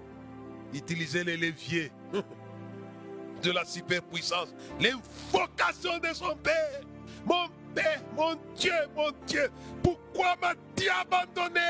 utilisé 0.75 1.23
les 1.23 1.37
leviers 1.37 1.93
de 3.43 3.51
la 3.53 3.65
superpuissance, 3.65 4.53
l'invocation 4.81 5.99
de 5.99 6.13
son 6.13 6.35
Père. 6.37 6.81
Mon 7.25 7.47
Père, 7.75 8.03
mon 8.17 8.37
Dieu, 8.57 8.73
mon 8.97 9.11
Dieu, 9.27 9.49
pourquoi 9.83 10.35
m'as-tu 10.43 10.89
abandonné? 10.89 11.61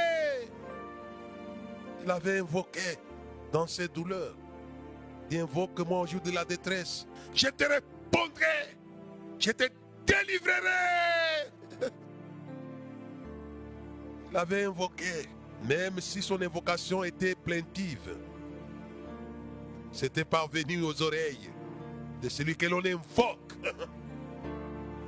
Il 2.02 2.10
avait 2.10 2.40
invoqué 2.40 2.98
dans 3.52 3.66
ses 3.66 3.88
douleurs. 3.88 4.36
Invoque-moi 5.32 6.00
au 6.00 6.06
jour 6.06 6.20
de 6.20 6.30
la 6.30 6.44
détresse. 6.44 7.06
Je 7.34 7.48
te 7.48 7.64
répondrai. 7.64 8.76
Je 9.38 9.50
te 9.50 9.64
délivrerai. 10.06 11.50
Il 14.34 14.38
avait 14.38 14.64
invoqué, 14.64 15.28
même 15.62 16.00
si 16.00 16.20
son 16.20 16.42
invocation 16.42 17.04
était 17.04 17.36
plaintive. 17.36 18.16
C'était 19.92 20.24
parvenu 20.24 20.82
aux 20.82 21.02
oreilles 21.02 21.52
de 22.20 22.28
celui 22.28 22.56
que 22.56 22.66
l'on 22.66 22.84
invoque. 22.84 23.52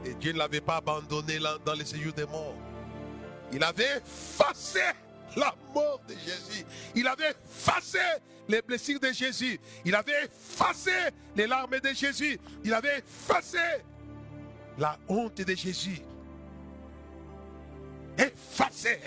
Et 0.04 0.14
Dieu 0.14 0.32
ne 0.32 0.38
l'avait 0.38 0.60
pas 0.60 0.76
abandonné 0.76 1.40
dans 1.64 1.74
les 1.74 1.84
séjours 1.84 2.12
des 2.12 2.24
morts. 2.24 2.54
Il 3.52 3.64
avait 3.64 3.96
effacé 3.96 4.78
la 5.36 5.52
mort 5.74 6.00
de 6.06 6.14
Jésus. 6.14 6.64
Il 6.94 7.08
avait 7.08 7.32
effacé 7.32 7.98
les 8.46 8.62
blessures 8.62 9.00
de 9.00 9.10
Jésus. 9.10 9.58
Il 9.84 9.96
avait 9.96 10.26
effacé 10.26 10.92
les 11.34 11.48
larmes 11.48 11.80
de 11.80 11.92
Jésus. 11.92 12.38
Il 12.64 12.72
avait 12.72 12.98
effacé 12.98 13.58
la 14.78 14.96
honte 15.08 15.38
de 15.38 15.56
Jésus. 15.56 16.00
Effacé. 18.18 19.00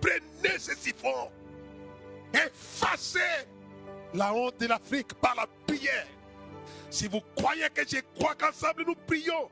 Prenez 0.00 0.58
ce 0.58 0.74
siphon. 0.76 1.30
Effacez 2.32 3.46
la 4.14 4.32
honte 4.32 4.58
de 4.60 4.66
l'Afrique 4.66 5.14
par 5.14 5.34
la 5.34 5.46
prière. 5.66 6.06
Si 6.90 7.08
vous 7.08 7.20
croyez 7.36 7.68
que 7.74 7.82
je 7.86 7.98
crois 8.14 8.34
qu'ensemble 8.34 8.84
nous 8.86 8.94
prions, 9.06 9.50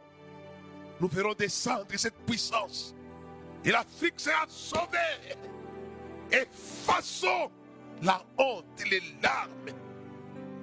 nous 1.01 1.09
ferons 1.09 1.35
descendre 1.35 1.87
cette 1.97 2.17
puissance. 2.27 2.95
Et 3.65 3.71
l'Afrique 3.71 4.19
sera 4.19 4.47
sauvée. 4.49 5.37
Effaçons 6.31 7.51
la 8.03 8.23
honte, 8.39 8.83
les 8.91 9.03
larmes, 9.23 9.75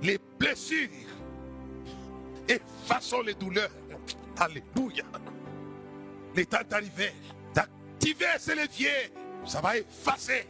les 0.01 0.19
blessures. 0.39 0.89
Effaçons 2.47 3.21
les 3.21 3.34
douleurs. 3.34 3.71
Alléluia. 4.38 5.03
L'état 6.36 6.62
est 6.62 6.74
arrivé 6.74 7.12
d'activer 7.54 8.26
ces 8.39 8.56
leviers. 8.56 9.12
Ça 9.46 9.62
va 9.62 9.78
effacer. 9.78 10.48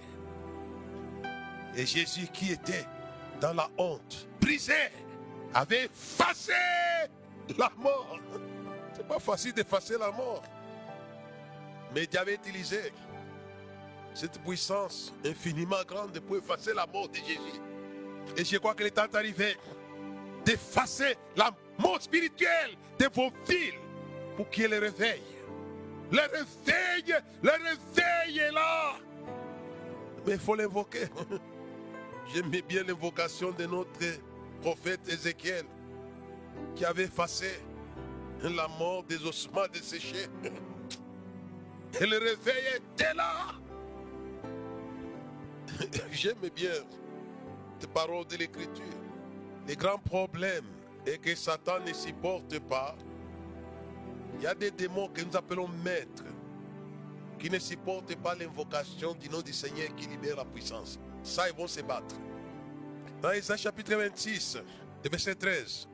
Et 1.76 1.86
Jésus 1.86 2.28
qui 2.32 2.52
était 2.52 2.86
dans 3.42 3.54
la 3.54 3.68
honte, 3.78 4.28
brisé, 4.40 4.74
avait 5.54 5.86
effacé 5.86 6.54
la 7.58 7.72
mort. 7.78 8.20
C'est 8.96 9.08
pas 9.08 9.20
facile 9.20 9.54
d'effacer 9.54 9.98
la 9.98 10.12
mort. 10.12 10.44
Mais 11.94 12.06
Dieu 12.06 12.20
avait 12.20 12.36
utilisé 12.36 12.94
cette 14.14 14.40
puissance 14.42 15.14
infiniment 15.26 15.84
grande 15.88 16.20
pour 16.20 16.38
effacer 16.38 16.74
la 16.74 16.86
mort 16.86 17.10
de 17.10 17.16
Jésus. 17.16 17.62
Et 18.38 18.46
je 18.46 18.58
crois 18.58 18.76
que 18.76 18.84
le 18.84 18.92
temps 18.92 19.06
est 19.06 19.16
arrivé 19.16 19.58
d'effacer 20.46 21.16
la 21.36 21.52
mort 21.80 22.02
spirituelle 22.02 22.78
de 23.00 23.10
vos 23.14 23.32
villes 23.48 23.80
pour 24.38 24.50
qu'il 24.50 24.70
y 24.70 24.74
ait. 24.74 25.33
Le 26.14 26.20
réveil, 26.20 27.16
le 27.42 27.50
réveil 27.50 28.38
est 28.38 28.52
là. 28.52 28.94
Mais 30.28 30.34
il 30.34 30.40
faut 30.40 30.54
l'invoquer. 30.54 31.08
J'aimais 32.32 32.62
bien 32.62 32.84
l'invocation 32.84 33.52
de 33.52 33.66
notre 33.66 34.00
prophète 34.62 35.02
Ézéchiel 35.10 35.66
qui 36.76 36.86
avait 36.86 37.06
effacé 37.06 37.60
la 38.44 38.68
mort 38.68 39.04
des 39.04 39.26
ossements 39.26 39.68
desséchés. 39.74 40.28
Et 42.00 42.06
le 42.06 42.20
réveil 42.20 42.76
était 42.76 43.14
là. 43.16 43.48
J'aime 46.12 46.48
bien 46.56 46.74
les 47.82 47.88
paroles 47.88 48.28
de 48.28 48.38
l'Écriture. 48.38 48.84
Le 49.68 49.74
grand 49.74 49.98
problème 49.98 50.66
est 51.08 51.18
que 51.18 51.34
Satan 51.34 51.80
ne 51.80 51.92
supporte 51.92 52.60
pas. 52.60 52.96
Il 54.36 54.44
y 54.44 54.48
a 54.48 54.56
des 54.56 54.72
démons 54.72 55.08
que 55.10 55.22
nous 55.22 55.36
appelons 55.36 55.68
maîtres 55.84 56.26
qui 57.40 57.50
ne 57.50 57.60
supportent 57.60 58.16
pas 58.18 58.36
l'invocation 58.36 59.14
du 59.14 59.30
nom 59.30 59.42
du 59.42 59.54
Seigneur 59.54 59.94
qui 59.96 60.08
libère 60.08 60.38
la 60.38 60.46
puissance. 60.46 61.00
Ça, 61.24 61.50
ils 61.50 61.56
vont 61.56 61.68
se 61.68 61.82
battre. 61.82 62.16
Dans 63.22 63.32
Isaïe 63.32 63.58
chapitre 63.58 63.96
26, 63.96 64.58
verset 65.10 65.36
13. 65.36 65.88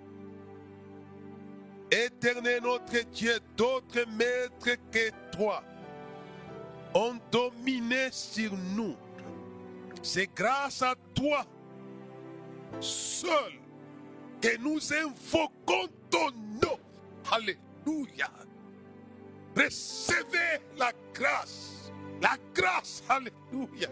Éternel 1.91 2.62
notre 2.63 3.04
Dieu, 3.12 3.39
d'autres 3.58 4.06
maîtres 4.15 4.78
que 4.91 5.10
toi 5.36 5.63
ont 6.93 7.17
dominé 7.32 8.10
sur 8.12 8.56
nous. 8.75 8.95
C'est 10.02 10.30
grâce 10.34 10.82
à 10.82 10.95
toi 11.13 11.45
seul 12.80 13.54
que 14.41 14.58
nous 14.58 14.80
invoquons 14.93 15.88
ton 16.10 16.32
nom. 16.62 16.80
Recevez 19.56 20.62
la 20.78 20.91
grâce. 21.13 21.91
La 22.21 22.38
grâce. 22.54 23.04
Alléluia. 23.10 23.89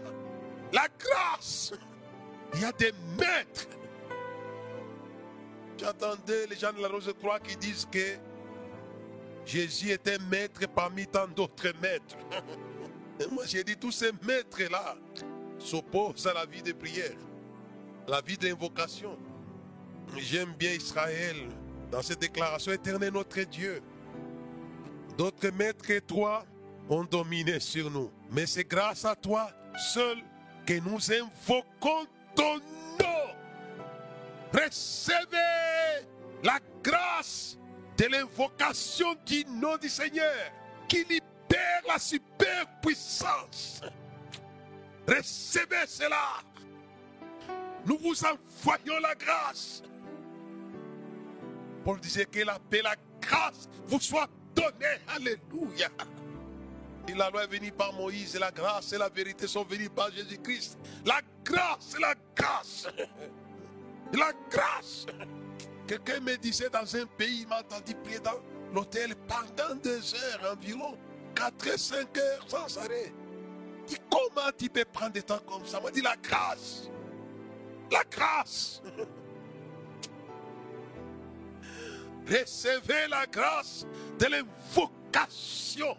La 0.72 0.86
grâce. 0.98 1.72
Il 2.54 2.60
y 2.60 2.64
a 2.64 2.72
des 2.72 2.92
maîtres. 3.18 3.68
J'attendais 5.78 6.46
les 6.46 6.56
gens 6.56 6.72
de 6.72 6.80
la 6.80 6.88
Rose 6.88 7.12
3 7.20 7.40
qui 7.40 7.56
disent 7.56 7.86
que 7.90 8.16
Jésus 9.46 9.90
était 9.90 10.18
maître 10.30 10.66
parmi 10.74 11.06
tant 11.06 11.28
d'autres 11.28 11.72
maîtres. 11.80 12.16
Et 13.20 13.26
moi 13.32 13.44
j'ai 13.46 13.64
dit 13.64 13.76
tous 13.76 13.92
ces 13.92 14.10
maîtres-là 14.26 14.96
s'opposent 15.58 16.26
à 16.26 16.34
la 16.34 16.46
vie 16.46 16.62
de 16.62 16.72
prière, 16.72 17.16
la 18.06 18.20
vie 18.20 18.36
d'invocation. 18.36 19.16
J'aime 20.16 20.52
bien 20.54 20.72
Israël 20.72 21.48
dans 21.90 22.02
cette 22.02 22.20
déclaration 22.20 22.72
éternelle, 22.72 23.12
notre 23.12 23.40
Dieu. 23.42 23.82
D'autres 25.16 25.50
maîtres 25.50 25.84
que 25.84 25.98
toi 26.00 26.44
ont 26.88 27.04
dominé 27.04 27.60
sur 27.60 27.90
nous. 27.90 28.10
Mais 28.30 28.46
c'est 28.46 28.64
grâce 28.64 29.04
à 29.04 29.16
toi 29.16 29.50
seul 29.92 30.18
que 30.66 30.78
nous 30.80 31.12
invoquons 31.12 32.06
ton 32.34 32.56
nom. 33.00 33.28
Recevez 34.52 36.06
la 36.42 36.58
grâce 36.82 37.58
de 37.96 38.06
l'invocation 38.06 39.14
du 39.26 39.44
nom 39.46 39.76
du 39.76 39.88
Seigneur 39.88 40.52
qui 40.88 41.04
libère 41.04 41.82
la 41.86 41.98
superpuissance. 41.98 43.80
Recevez 45.06 45.86
cela. 45.86 46.42
Nous 47.84 47.98
vous 47.98 48.16
envoyons 48.24 49.00
la 49.00 49.14
grâce. 49.14 49.82
Paul 51.88 52.00
disait 52.00 52.26
que 52.26 52.40
la 52.40 52.58
paix, 52.58 52.82
la 52.82 52.94
grâce 53.18 53.66
vous 53.86 53.98
soit 53.98 54.28
donnée. 54.54 54.98
Alléluia. 55.08 55.88
Et 57.08 57.14
la 57.14 57.30
loi 57.30 57.44
est 57.44 57.46
venue 57.46 57.72
par 57.72 57.94
Moïse 57.94 58.36
et 58.36 58.38
la 58.38 58.50
grâce 58.50 58.92
et 58.92 58.98
la 58.98 59.08
vérité 59.08 59.46
sont 59.46 59.64
venues 59.64 59.88
par 59.88 60.12
Jésus-Christ. 60.12 60.76
La 61.06 61.22
grâce 61.42 61.96
la 61.98 62.14
grâce. 62.36 62.88
La 64.12 64.32
grâce. 64.50 65.06
Quelqu'un 65.86 66.20
me 66.20 66.36
disait 66.36 66.68
dans 66.68 66.94
un 66.94 67.06
pays, 67.06 67.40
il 67.40 67.48
m'a 67.48 67.60
entendu 67.60 67.94
prier 67.94 68.20
dans 68.20 68.38
l'hôtel 68.74 69.14
pendant 69.26 69.74
deux 69.76 70.14
heures 70.14 70.52
environ, 70.52 70.94
4 71.34 71.68
et 71.68 71.78
5 71.78 72.18
heures 72.18 72.44
sans 72.48 72.78
arrêt. 72.80 73.14
Comment 74.10 74.50
tu 74.58 74.68
peux 74.68 74.84
prendre 74.84 75.12
des 75.12 75.22
temps 75.22 75.40
comme 75.46 75.64
ça? 75.64 75.80
Moi 75.80 75.90
dit 75.90 76.02
la 76.02 76.16
grâce. 76.16 76.90
La 77.90 78.04
grâce. 78.10 78.82
Recevez 82.28 83.08
la 83.08 83.26
grâce 83.26 83.86
de 84.18 84.26
l'invocation 84.26 85.96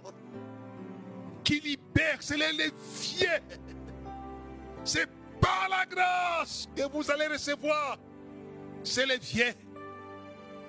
qui 1.44 1.60
libère, 1.60 2.18
c'est 2.20 2.38
les 2.38 2.52
leviers 2.52 3.42
C'est 4.84 5.08
par 5.42 5.68
la 5.70 5.86
grâce 5.86 6.68
que 6.76 6.84
vous 6.92 7.10
allez 7.10 7.28
recevoir. 7.28 7.98
C'est 8.84 9.06
les 9.06 9.18
vieux. 9.18 9.54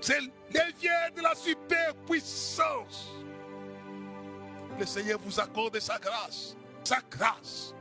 C'est 0.00 0.20
les 0.20 0.72
vieux 0.80 0.90
de 1.14 1.20
la 1.20 1.34
superpuissance. 1.34 3.10
Le 4.78 4.86
Seigneur 4.86 5.18
vous 5.22 5.38
accorde 5.38 5.78
sa 5.78 5.98
grâce. 5.98 6.56
Sa 6.84 7.00
grâce. 7.10 7.74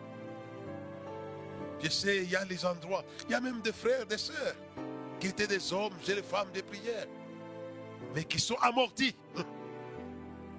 Je 1.82 1.90
sais, 1.90 2.18
il 2.18 2.30
y 2.30 2.36
a 2.36 2.44
les 2.44 2.66
endroits, 2.66 3.06
il 3.26 3.32
y 3.32 3.34
a 3.34 3.40
même 3.40 3.62
des 3.62 3.72
frères, 3.72 4.06
des 4.06 4.18
sœurs 4.18 4.56
qui 5.20 5.28
étaient 5.28 5.48
des 5.48 5.72
hommes 5.72 5.94
et 6.08 6.16
des 6.16 6.22
femmes 6.22 6.52
de 6.54 6.60
prière, 6.60 7.08
mais 8.14 8.24
qui 8.24 8.40
sont 8.40 8.58
amortis, 8.62 9.16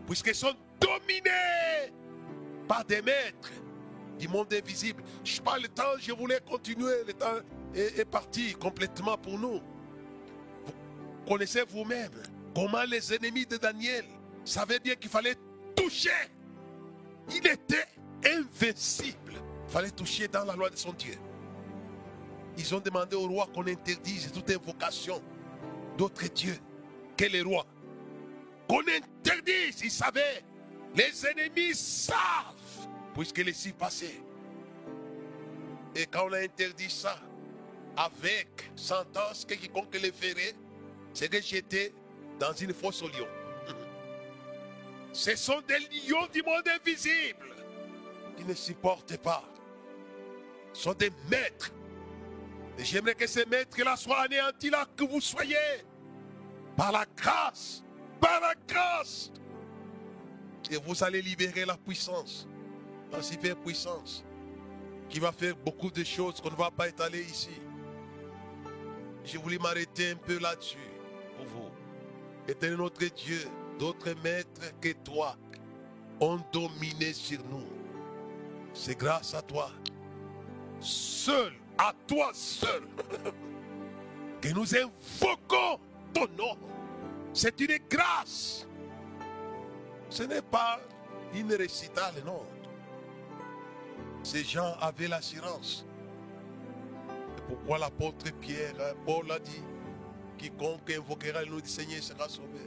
puisqu'ils 0.07 0.35
sont 0.35 0.55
dominés 0.81 1.93
par 2.69 2.85
des 2.85 3.03
maîtres 3.03 3.51
du 4.19 4.29
monde 4.29 4.53
invisible. 4.53 5.03
Je 5.25 5.41
parle 5.41 5.63
le 5.63 5.69
temps, 5.69 5.97
je 5.99 6.13
voulais 6.13 6.41
continuer, 6.49 7.05
le 7.07 7.13
temps 7.13 7.39
est, 7.75 8.05
parti 8.05 8.53
complètement 8.55 9.17
pour 9.17 9.39
nous. 9.39 9.61
Vous 10.65 11.27
connaissez 11.27 11.63
vous-même 11.69 12.11
comment 12.55 12.85
les 12.85 13.15
ennemis 13.15 13.47
de 13.47 13.57
Daniel 13.57 14.05
savaient 14.45 14.79
bien 14.79 14.95
qu'il 14.95 15.11
fallait 15.11 15.37
toucher. 15.75 16.11
Il 17.31 17.47
était 17.47 17.87
invincible. 18.25 19.35
Il 19.67 19.73
fallait 19.73 19.91
toucher 19.91 20.29
dans 20.29 20.45
la 20.45 20.55
loi 20.57 20.69
de 20.71 20.77
son 20.77 20.93
Dieu. 20.93 21.15
Ils 22.59 22.75
ont 22.75 22.81
demandé 22.81 23.17
au 23.17 23.27
roi 23.27 23.49
qu'on 23.55 23.67
interdise 23.67 24.31
toute 24.33 24.51
invocation 24.51 25.23
d'autres 25.97 26.29
dieux 26.29 26.59
les 27.29 27.43
rois. 27.43 27.66
Qu'on 28.68 28.81
interdise, 28.81 29.81
ils 29.83 29.91
savaient. 29.91 30.45
Les 30.95 31.27
ennemis 31.27 31.75
savent, 31.75 32.89
puisque 33.14 33.39
les 33.39 33.53
s'y 33.53 33.73
passait. 33.73 34.21
Et 35.95 36.07
quand 36.07 36.29
on 36.29 36.33
a 36.33 36.39
interdit 36.39 36.91
ça, 36.91 37.16
avec 37.97 38.71
sentence 38.77 39.45
que 39.45 39.55
quiconque 39.55 39.95
le 39.95 40.11
ferait, 40.12 40.55
c'est 41.12 41.29
que 41.29 41.41
j'étais 41.41 41.93
dans 42.39 42.53
une 42.53 42.73
fosse 42.73 43.03
au 43.03 43.09
lion. 43.09 43.27
Ce 45.12 45.37
sont 45.37 45.61
des 45.66 45.79
lions 45.79 46.27
du 46.33 46.43
monde 46.43 46.68
invisible 46.68 47.55
qui 48.37 48.45
ne 48.45 48.55
supportent 48.55 49.18
pas. 49.18 49.45
Sont 50.73 50.95
des 50.95 51.11
maîtres. 51.29 51.73
Et 52.79 52.85
j'aimerais 52.85 53.14
que 53.14 53.27
ces 53.27 53.45
maîtres-là 53.45 53.97
soient 53.97 54.21
anéantis 54.21 54.71
là 54.71 54.87
que 54.97 55.05
vous 55.05 55.21
soyez. 55.21 55.57
Par 56.81 56.93
la 56.93 57.05
grâce. 57.14 57.85
Par 58.18 58.41
la 58.41 58.55
grâce. 58.66 59.31
Et 60.70 60.78
vous 60.78 61.05
allez 61.05 61.20
libérer 61.20 61.66
la 61.66 61.76
puissance. 61.76 62.49
La 63.12 63.20
super 63.20 63.55
puissance. 63.57 64.24
Qui 65.11 65.20
va 65.20 65.31
faire 65.31 65.55
beaucoup 65.57 65.91
de 65.91 66.03
choses 66.03 66.41
qu'on 66.41 66.51
ne 66.51 66.57
va 66.57 66.70
pas 66.70 66.89
étaler 66.89 67.20
ici. 67.20 67.61
Je 69.26 69.37
voulais 69.37 69.59
m'arrêter 69.59 70.12
un 70.12 70.16
peu 70.16 70.39
là-dessus 70.39 70.78
pour 71.37 71.45
vous. 71.45 71.68
Éternel 72.49 72.78
notre 72.78 73.05
Dieu, 73.14 73.47
d'autres 73.78 74.14
maîtres 74.24 74.72
que 74.81 74.93
toi 75.05 75.37
ont 76.18 76.41
dominé 76.51 77.12
sur 77.12 77.41
nous. 77.51 77.68
C'est 78.72 78.97
grâce 78.97 79.35
à 79.35 79.43
toi, 79.43 79.70
seul, 80.81 81.53
à 81.76 81.93
toi 82.07 82.31
seul, 82.33 82.89
que 84.41 84.49
nous 84.49 84.74
invoquons 84.74 85.78
ton. 86.13 86.29
C'est 87.33 87.61
une 87.61 87.79
grâce. 87.89 88.67
Ce 90.09 90.23
n'est 90.25 90.43
pas 90.43 90.81
une 91.35 91.53
récitale, 91.53 92.15
non. 92.25 92.45
Ces 94.23 94.45
gens 94.45 94.75
avaient 94.81 95.09
l'assurance 95.09 95.87
pourquoi 97.51 97.79
l'apôtre 97.79 98.31
Pierre, 98.41 98.75
hein, 98.81 98.95
Paul 99.05 99.31
a 99.33 99.41
dit, 99.41 99.63
quiconque 100.39 100.89
invoquera 100.89 101.43
le 101.43 101.51
nom 101.51 101.59
du 101.59 101.69
Seigneur 101.69 102.01
sera 102.01 102.29
sauvé. 102.29 102.61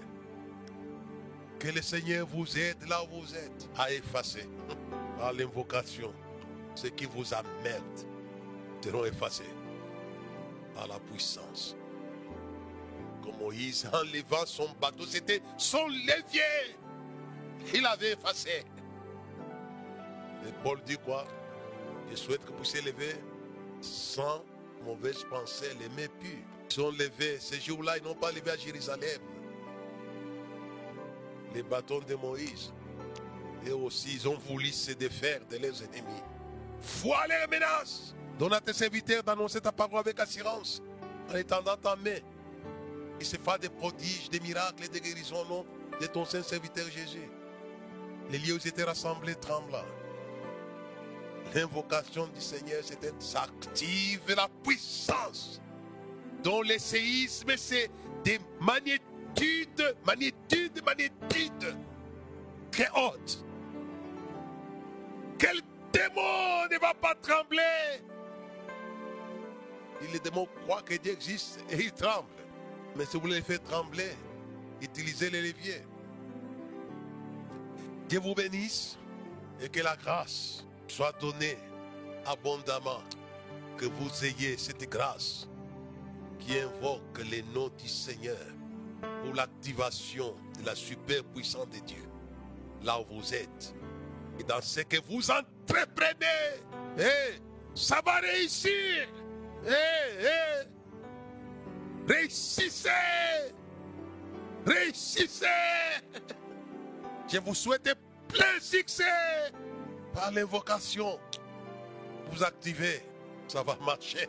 Que 1.58 1.70
le 1.70 1.82
Seigneur 1.82 2.28
vous 2.28 2.58
aide 2.58 2.86
là 2.89 3.02
où 3.06 3.22
vous 3.22 3.34
êtes 3.34 3.70
à 3.78 3.94
effacer 3.94 4.46
par 5.18 5.32
l'invocation 5.32 6.14
ce 6.76 6.88
qui 6.88 7.06
vous 7.06 7.34
amène 7.34 7.82
seront 8.84 9.06
effacés 9.06 9.44
par 10.76 10.88
la 10.88 11.00
puissance. 11.00 11.78
Moïse 13.32 13.89
enlevant 13.93 14.45
son 14.45 14.69
bateau, 14.82 15.05
c'était 15.05 15.41
son 15.57 15.88
levier. 15.88 16.78
Il 17.74 17.86
avait 17.86 18.13
effacé. 18.13 18.63
Et 20.47 20.51
Paul 20.63 20.82
dit 20.86 20.97
quoi? 20.97 21.26
Je 22.11 22.15
souhaite 22.15 22.43
que 22.45 22.51
vous 22.51 22.86
lever 22.86 23.15
sans 23.82 24.43
mauvaises 24.86 25.24
pensées, 25.30 25.71
les. 25.80 26.03
Ils 26.69 26.74
sont 26.74 26.91
levés. 26.91 27.38
Ces 27.39 27.59
jours-là, 27.59 27.97
ils 27.97 28.03
n'ont 28.03 28.15
pas 28.15 28.32
levé 28.32 28.51
à 28.51 28.57
Jérusalem. 28.57 29.21
Les 31.53 31.63
bâtons 31.63 31.99
de 31.99 32.15
Moïse. 32.15 32.74
Et 33.65 33.71
aussi, 33.71 34.15
ils 34.15 34.28
ont 34.28 34.38
voulu 34.38 34.67
se 34.67 34.91
défaire 34.91 35.41
de 35.49 35.57
leurs 35.57 35.82
ennemis. 35.84 36.21
Voilà 37.01 37.45
les 37.45 37.47
menaces. 37.47 38.13
Donne 38.38 38.53
à 38.53 38.59
tes 38.59 38.74
serviteurs 38.74 39.24
d'annoncer 39.24 39.61
ta 39.61 39.71
parole 39.71 39.99
avec 39.99 40.19
assurance. 40.19 40.82
En 41.32 41.36
étendant 41.36 41.78
ta 41.78 41.95
main. 41.95 42.17
Il 43.24 43.26
se 43.26 43.38
fait 43.38 43.61
des 43.61 43.69
prodiges, 43.69 44.30
des 44.30 44.41
miracles 44.41 44.84
et 44.84 44.89
des 44.89 44.99
guérisons 44.99 45.45
nom 45.45 45.65
de 46.01 46.05
ton 46.07 46.26
saint 46.26 46.43
serviteur 46.43 46.86
Jésus. 46.89 47.30
Les 48.30 48.38
lieux 48.38 48.59
étaient 48.67 48.84
rassemblés 48.84 49.36
tremblants. 49.36 49.86
L'invocation 51.55 52.28
du 52.28 52.41
Seigneur, 52.41 52.82
c'est 52.84 52.99
s'active 53.21 54.19
la 54.36 54.49
puissance. 54.61 55.61
Dont 56.43 56.63
les 56.63 56.80
séismes, 56.80 57.55
c'est 57.55 57.89
des 58.26 58.41
magnitudes, 58.59 59.95
magnitudes, 60.05 60.84
magnitudes 60.86 61.78
très 62.71 62.89
hautes. 62.89 63.45
Quel 65.39 65.61
démon 65.93 66.67
ne 66.69 66.78
va 66.78 66.93
pas 66.93 67.15
trembler? 67.21 68.03
Les 70.11 70.19
démons 70.19 70.49
croient 70.65 70.82
que 70.82 70.95
Dieu 70.95 71.13
existe 71.13 71.63
et 71.69 71.78
ils 71.78 71.93
tremblent. 71.93 72.43
Mais 72.96 73.06
si 73.06 73.14
vous 73.14 73.22
voulez 73.22 73.36
les 73.36 73.41
faire 73.41 73.62
trembler, 73.64 74.12
utilisez 74.82 75.30
les 75.30 75.41
leviers. 75.41 75.82
Dieu 78.08 78.20
vous 78.20 78.36
bénisse 78.36 78.98
et 79.62 79.70
que 79.70 79.80
la 79.80 79.96
grâce 79.96 80.66
soit 80.88 81.14
donné 81.20 81.58
abondamment, 82.26 83.02
que 83.78 83.86
vous 83.86 84.26
ayez 84.26 84.58
cette 84.58 84.88
grâce 84.89 85.48
qui 86.39 86.60
invoque 86.60 87.20
les 87.32 87.41
noms 87.54 87.70
du 87.78 87.88
Seigneur 87.88 88.38
pour 89.24 89.34
l'activation 89.34 90.36
de 90.60 90.66
la 90.66 90.76
superpuissance 90.76 91.70
de 91.70 91.80
Dieu, 91.80 92.04
là 92.84 93.00
où 93.00 93.06
vous 93.16 93.34
êtes. 93.34 93.74
Et 94.39 94.44
dans 94.44 94.62
ce 94.62 94.82
que 94.82 94.98
vous 95.08 95.32
entreprenez, 95.32 96.62
eh, 96.98 97.39
ça 97.74 98.02
va 98.06 98.16
réussir. 98.16 99.08
Eh, 99.66 99.72
eh, 99.72 100.68
réussissez. 102.08 102.89
Réussissez. 104.66 105.45
Je 107.32 107.38
vous 107.39 107.56
souhaite 107.56 107.89
plein 108.28 108.60
succès 108.60 109.04
par 110.14 110.32
l'invocation, 110.32 111.20
vous 112.30 112.43
activez, 112.43 113.01
ça 113.47 113.64
va 113.64 113.76
marcher. 113.84 114.28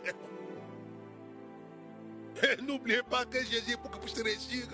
Et 2.43 2.61
n'oubliez 2.63 3.03
pas 3.03 3.25
que 3.25 3.39
Jésus, 3.45 3.77
pour 3.77 3.91
que 3.91 3.99
puisse 3.99 4.21
réussir, 4.21 4.67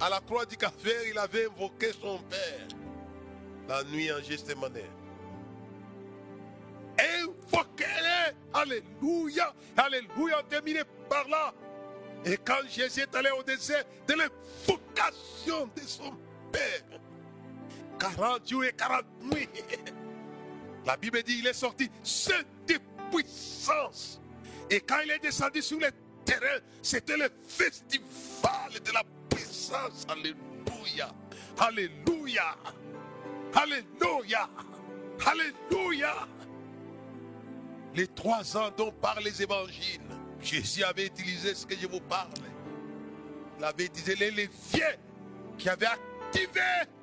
à 0.00 0.10
la 0.10 0.20
croix 0.20 0.44
du 0.44 0.56
café, 0.56 0.92
il 1.10 1.18
avait 1.18 1.46
invoqué 1.46 1.92
son 1.92 2.18
Père 2.18 2.66
la 3.68 3.82
nuit 3.84 4.12
en 4.12 4.20
Gethsemane. 4.20 4.78
Invoquez-le. 6.98 8.34
Alléluia. 8.54 9.54
Alléluia. 9.76 10.42
Terminé 10.48 10.80
par 11.08 11.28
là. 11.28 11.52
Et 12.26 12.36
quand 12.38 12.58
Jésus 12.68 13.00
est 13.00 13.14
allé 13.14 13.30
au 13.30 13.42
désert 13.44 13.84
de 14.08 14.14
l'invocation 14.14 15.70
de 15.76 15.80
son 15.82 16.12
Père, 16.50 16.82
40 17.98 18.48
jours 18.48 18.64
et 18.64 18.72
40 18.72 19.04
nuits. 19.32 19.48
La 20.84 20.96
Bible 20.96 21.22
dit 21.22 21.38
il 21.38 21.46
est 21.46 21.52
sorti 21.52 21.88
seul 22.02 22.44
de 22.66 22.78
puissance. 23.10 24.20
Et 24.68 24.80
quand 24.80 24.98
il 25.04 25.10
est 25.12 25.18
descendu 25.20 25.62
sur 25.62 25.78
le 25.78 25.88
terrain, 26.24 26.58
c'était 26.82 27.16
le 27.16 27.28
festival 27.46 28.72
de 28.84 28.92
la 28.92 29.02
puissance. 29.28 30.04
Alléluia. 30.08 31.14
Alléluia. 31.58 32.56
Alléluia. 33.54 34.48
Alléluia. 35.24 36.14
Les 37.94 38.08
trois 38.08 38.56
ans 38.56 38.70
dont 38.76 38.92
parlent 38.92 39.24
les 39.24 39.42
évangiles, 39.42 40.00
Jésus 40.46 40.84
avait 40.84 41.06
utilisé 41.06 41.56
ce 41.56 41.66
que 41.66 41.74
je 41.76 41.88
vous 41.88 42.00
parle. 42.00 42.30
Il 43.58 43.64
avait 43.64 43.86
utilisé 43.86 44.14
les 44.14 44.30
leviers 44.30 44.96
qui 45.58 45.68
avaient 45.68 45.86
activé 45.86 46.60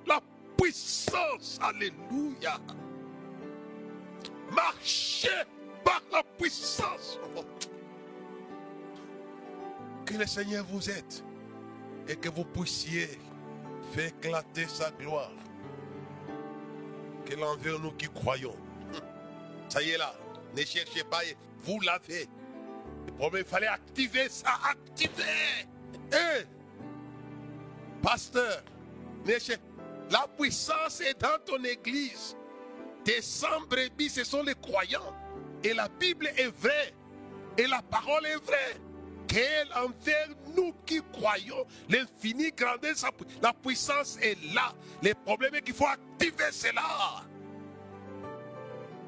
la 0.07 0.21
puissance. 0.57 1.59
Alléluia. 1.61 2.57
Marchez 4.49 5.43
par 5.83 6.01
la 6.13 6.23
puissance. 6.23 7.19
Que 10.05 10.13
le 10.13 10.25
Seigneur 10.25 10.65
vous 10.65 10.89
aide 10.89 11.13
et 12.07 12.15
que 12.15 12.29
vous 12.29 12.45
puissiez 12.45 13.09
faire 13.93 14.07
éclater 14.07 14.67
sa 14.69 14.91
gloire. 14.91 15.31
Qu'elle 17.25 17.43
envers 17.43 17.77
nous 17.79 17.91
qui 17.91 18.07
croyons. 18.07 18.55
Ça 19.67 19.81
y 19.81 19.89
est 19.89 19.97
là, 19.97 20.13
ne 20.55 20.61
cherchez 20.63 21.03
pas, 21.03 21.21
vous 21.63 21.79
l'avez. 21.81 22.29
Il 23.35 23.45
fallait 23.45 23.67
activer 23.67 24.27
ça, 24.29 24.59
activer. 24.69 25.67
Eh, 26.11 26.43
pasteur, 28.01 28.63
la 30.11 30.27
puissance 30.37 31.01
est 31.01 31.19
dans 31.19 31.39
ton 31.45 31.63
église. 31.63 32.35
Tes 33.03 33.21
100 33.21 33.47
brebis, 33.69 34.09
ce 34.09 34.23
sont 34.23 34.43
les 34.43 34.55
croyants. 34.55 35.13
Et 35.63 35.73
la 35.73 35.87
Bible 35.87 36.27
est 36.37 36.53
vraie. 36.61 36.93
Et 37.57 37.67
la 37.67 37.81
parole 37.81 38.25
est 38.25 38.45
vraie. 38.45 38.79
Qu'elle 39.27 39.69
envers 39.75 40.29
nous 40.55 40.73
qui 40.85 41.01
croyons, 41.11 41.65
l'infini 41.89 42.51
grandeur, 42.51 42.93
la 43.41 43.53
puissance 43.53 44.17
est 44.21 44.37
là. 44.53 44.73
Le 45.01 45.13
problème 45.13 45.55
est 45.55 45.61
qu'il 45.61 45.73
faut 45.73 45.87
activer 45.87 46.51
cela. 46.51 47.23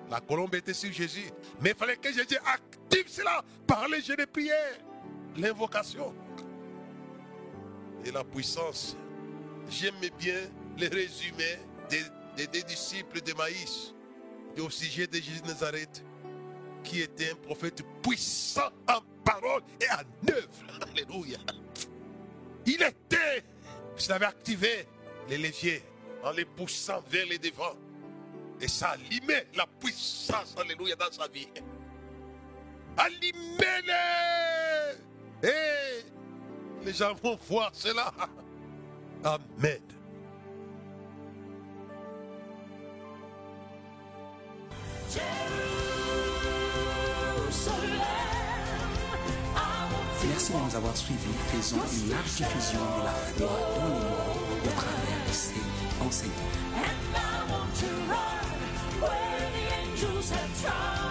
La 0.09 0.19
colombe 0.19 0.53
était 0.55 0.73
sur 0.73 0.91
Jésus. 0.91 1.29
Mais 1.61 1.71
il 1.71 1.75
fallait 1.75 1.97
que 1.97 2.11
Jésus 2.11 2.37
active 2.45 3.07
cela 3.07 3.43
par 3.65 3.87
les 3.87 4.01
jeux 4.01 4.15
de 4.15 4.25
prière, 4.25 4.79
l'invocation. 5.37 6.13
Et 8.03 8.11
la 8.11 8.23
puissance. 8.23 8.95
J'aimais 9.69 10.11
bien 10.19 10.41
le 10.77 10.87
résumé 10.87 11.57
des, 11.89 12.63
disciples 12.63 13.21
de 13.21 13.33
Maïs 13.33 13.93
au 14.59 14.69
sujet 14.69 15.07
de 15.07 15.15
Jésus 15.15 15.41
de 15.41 15.47
Nazareth, 15.47 16.03
qui 16.83 17.01
était 17.01 17.31
un 17.31 17.35
prophète 17.35 17.83
puissant 18.01 18.69
en 18.87 18.99
parole 19.23 19.63
et 19.81 19.89
en 19.91 20.31
œuvre. 20.31 20.87
Alléluia. 20.91 21.39
Il 22.65 22.81
était, 22.81 23.43
il 23.99 24.11
avait 24.11 24.25
activé 24.25 24.87
les 25.29 25.37
leviers 25.37 25.83
en 26.23 26.31
les 26.31 26.45
poussant 26.45 27.03
vers 27.09 27.25
les 27.25 27.39
devants. 27.39 27.75
Et 28.61 28.67
ça 28.67 28.89
allumait 28.89 29.47
la 29.55 29.65
puissance, 29.79 30.55
alléluia, 30.57 30.95
dans 30.95 31.11
sa 31.11 31.27
vie. 31.27 31.47
Allumez-les. 32.97 33.93
Et 35.43 36.05
les 36.85 36.93
gens 36.93 37.13
vont 37.21 37.37
voir 37.47 37.71
cela. 37.73 38.13
Amen. 39.23 39.81
Merci 50.27 50.51
de 50.51 50.57
nous 50.57 50.75
avoir 50.75 50.97
suivis. 50.97 51.33
Faisons 51.47 51.77
une 51.77 52.09
large 52.09 52.35
diffusion 52.35 52.79
de 52.79 53.03
la 53.05 53.11
foi 53.11 53.47
dans 53.47 53.83
le 53.83 53.89
monde 53.89 54.03
au 54.63 54.69
travers 54.69 55.27
de 55.27 55.31
ces 55.31 55.61
enseignements. 56.05 56.64
have 60.31 60.61
tried. 60.61 61.04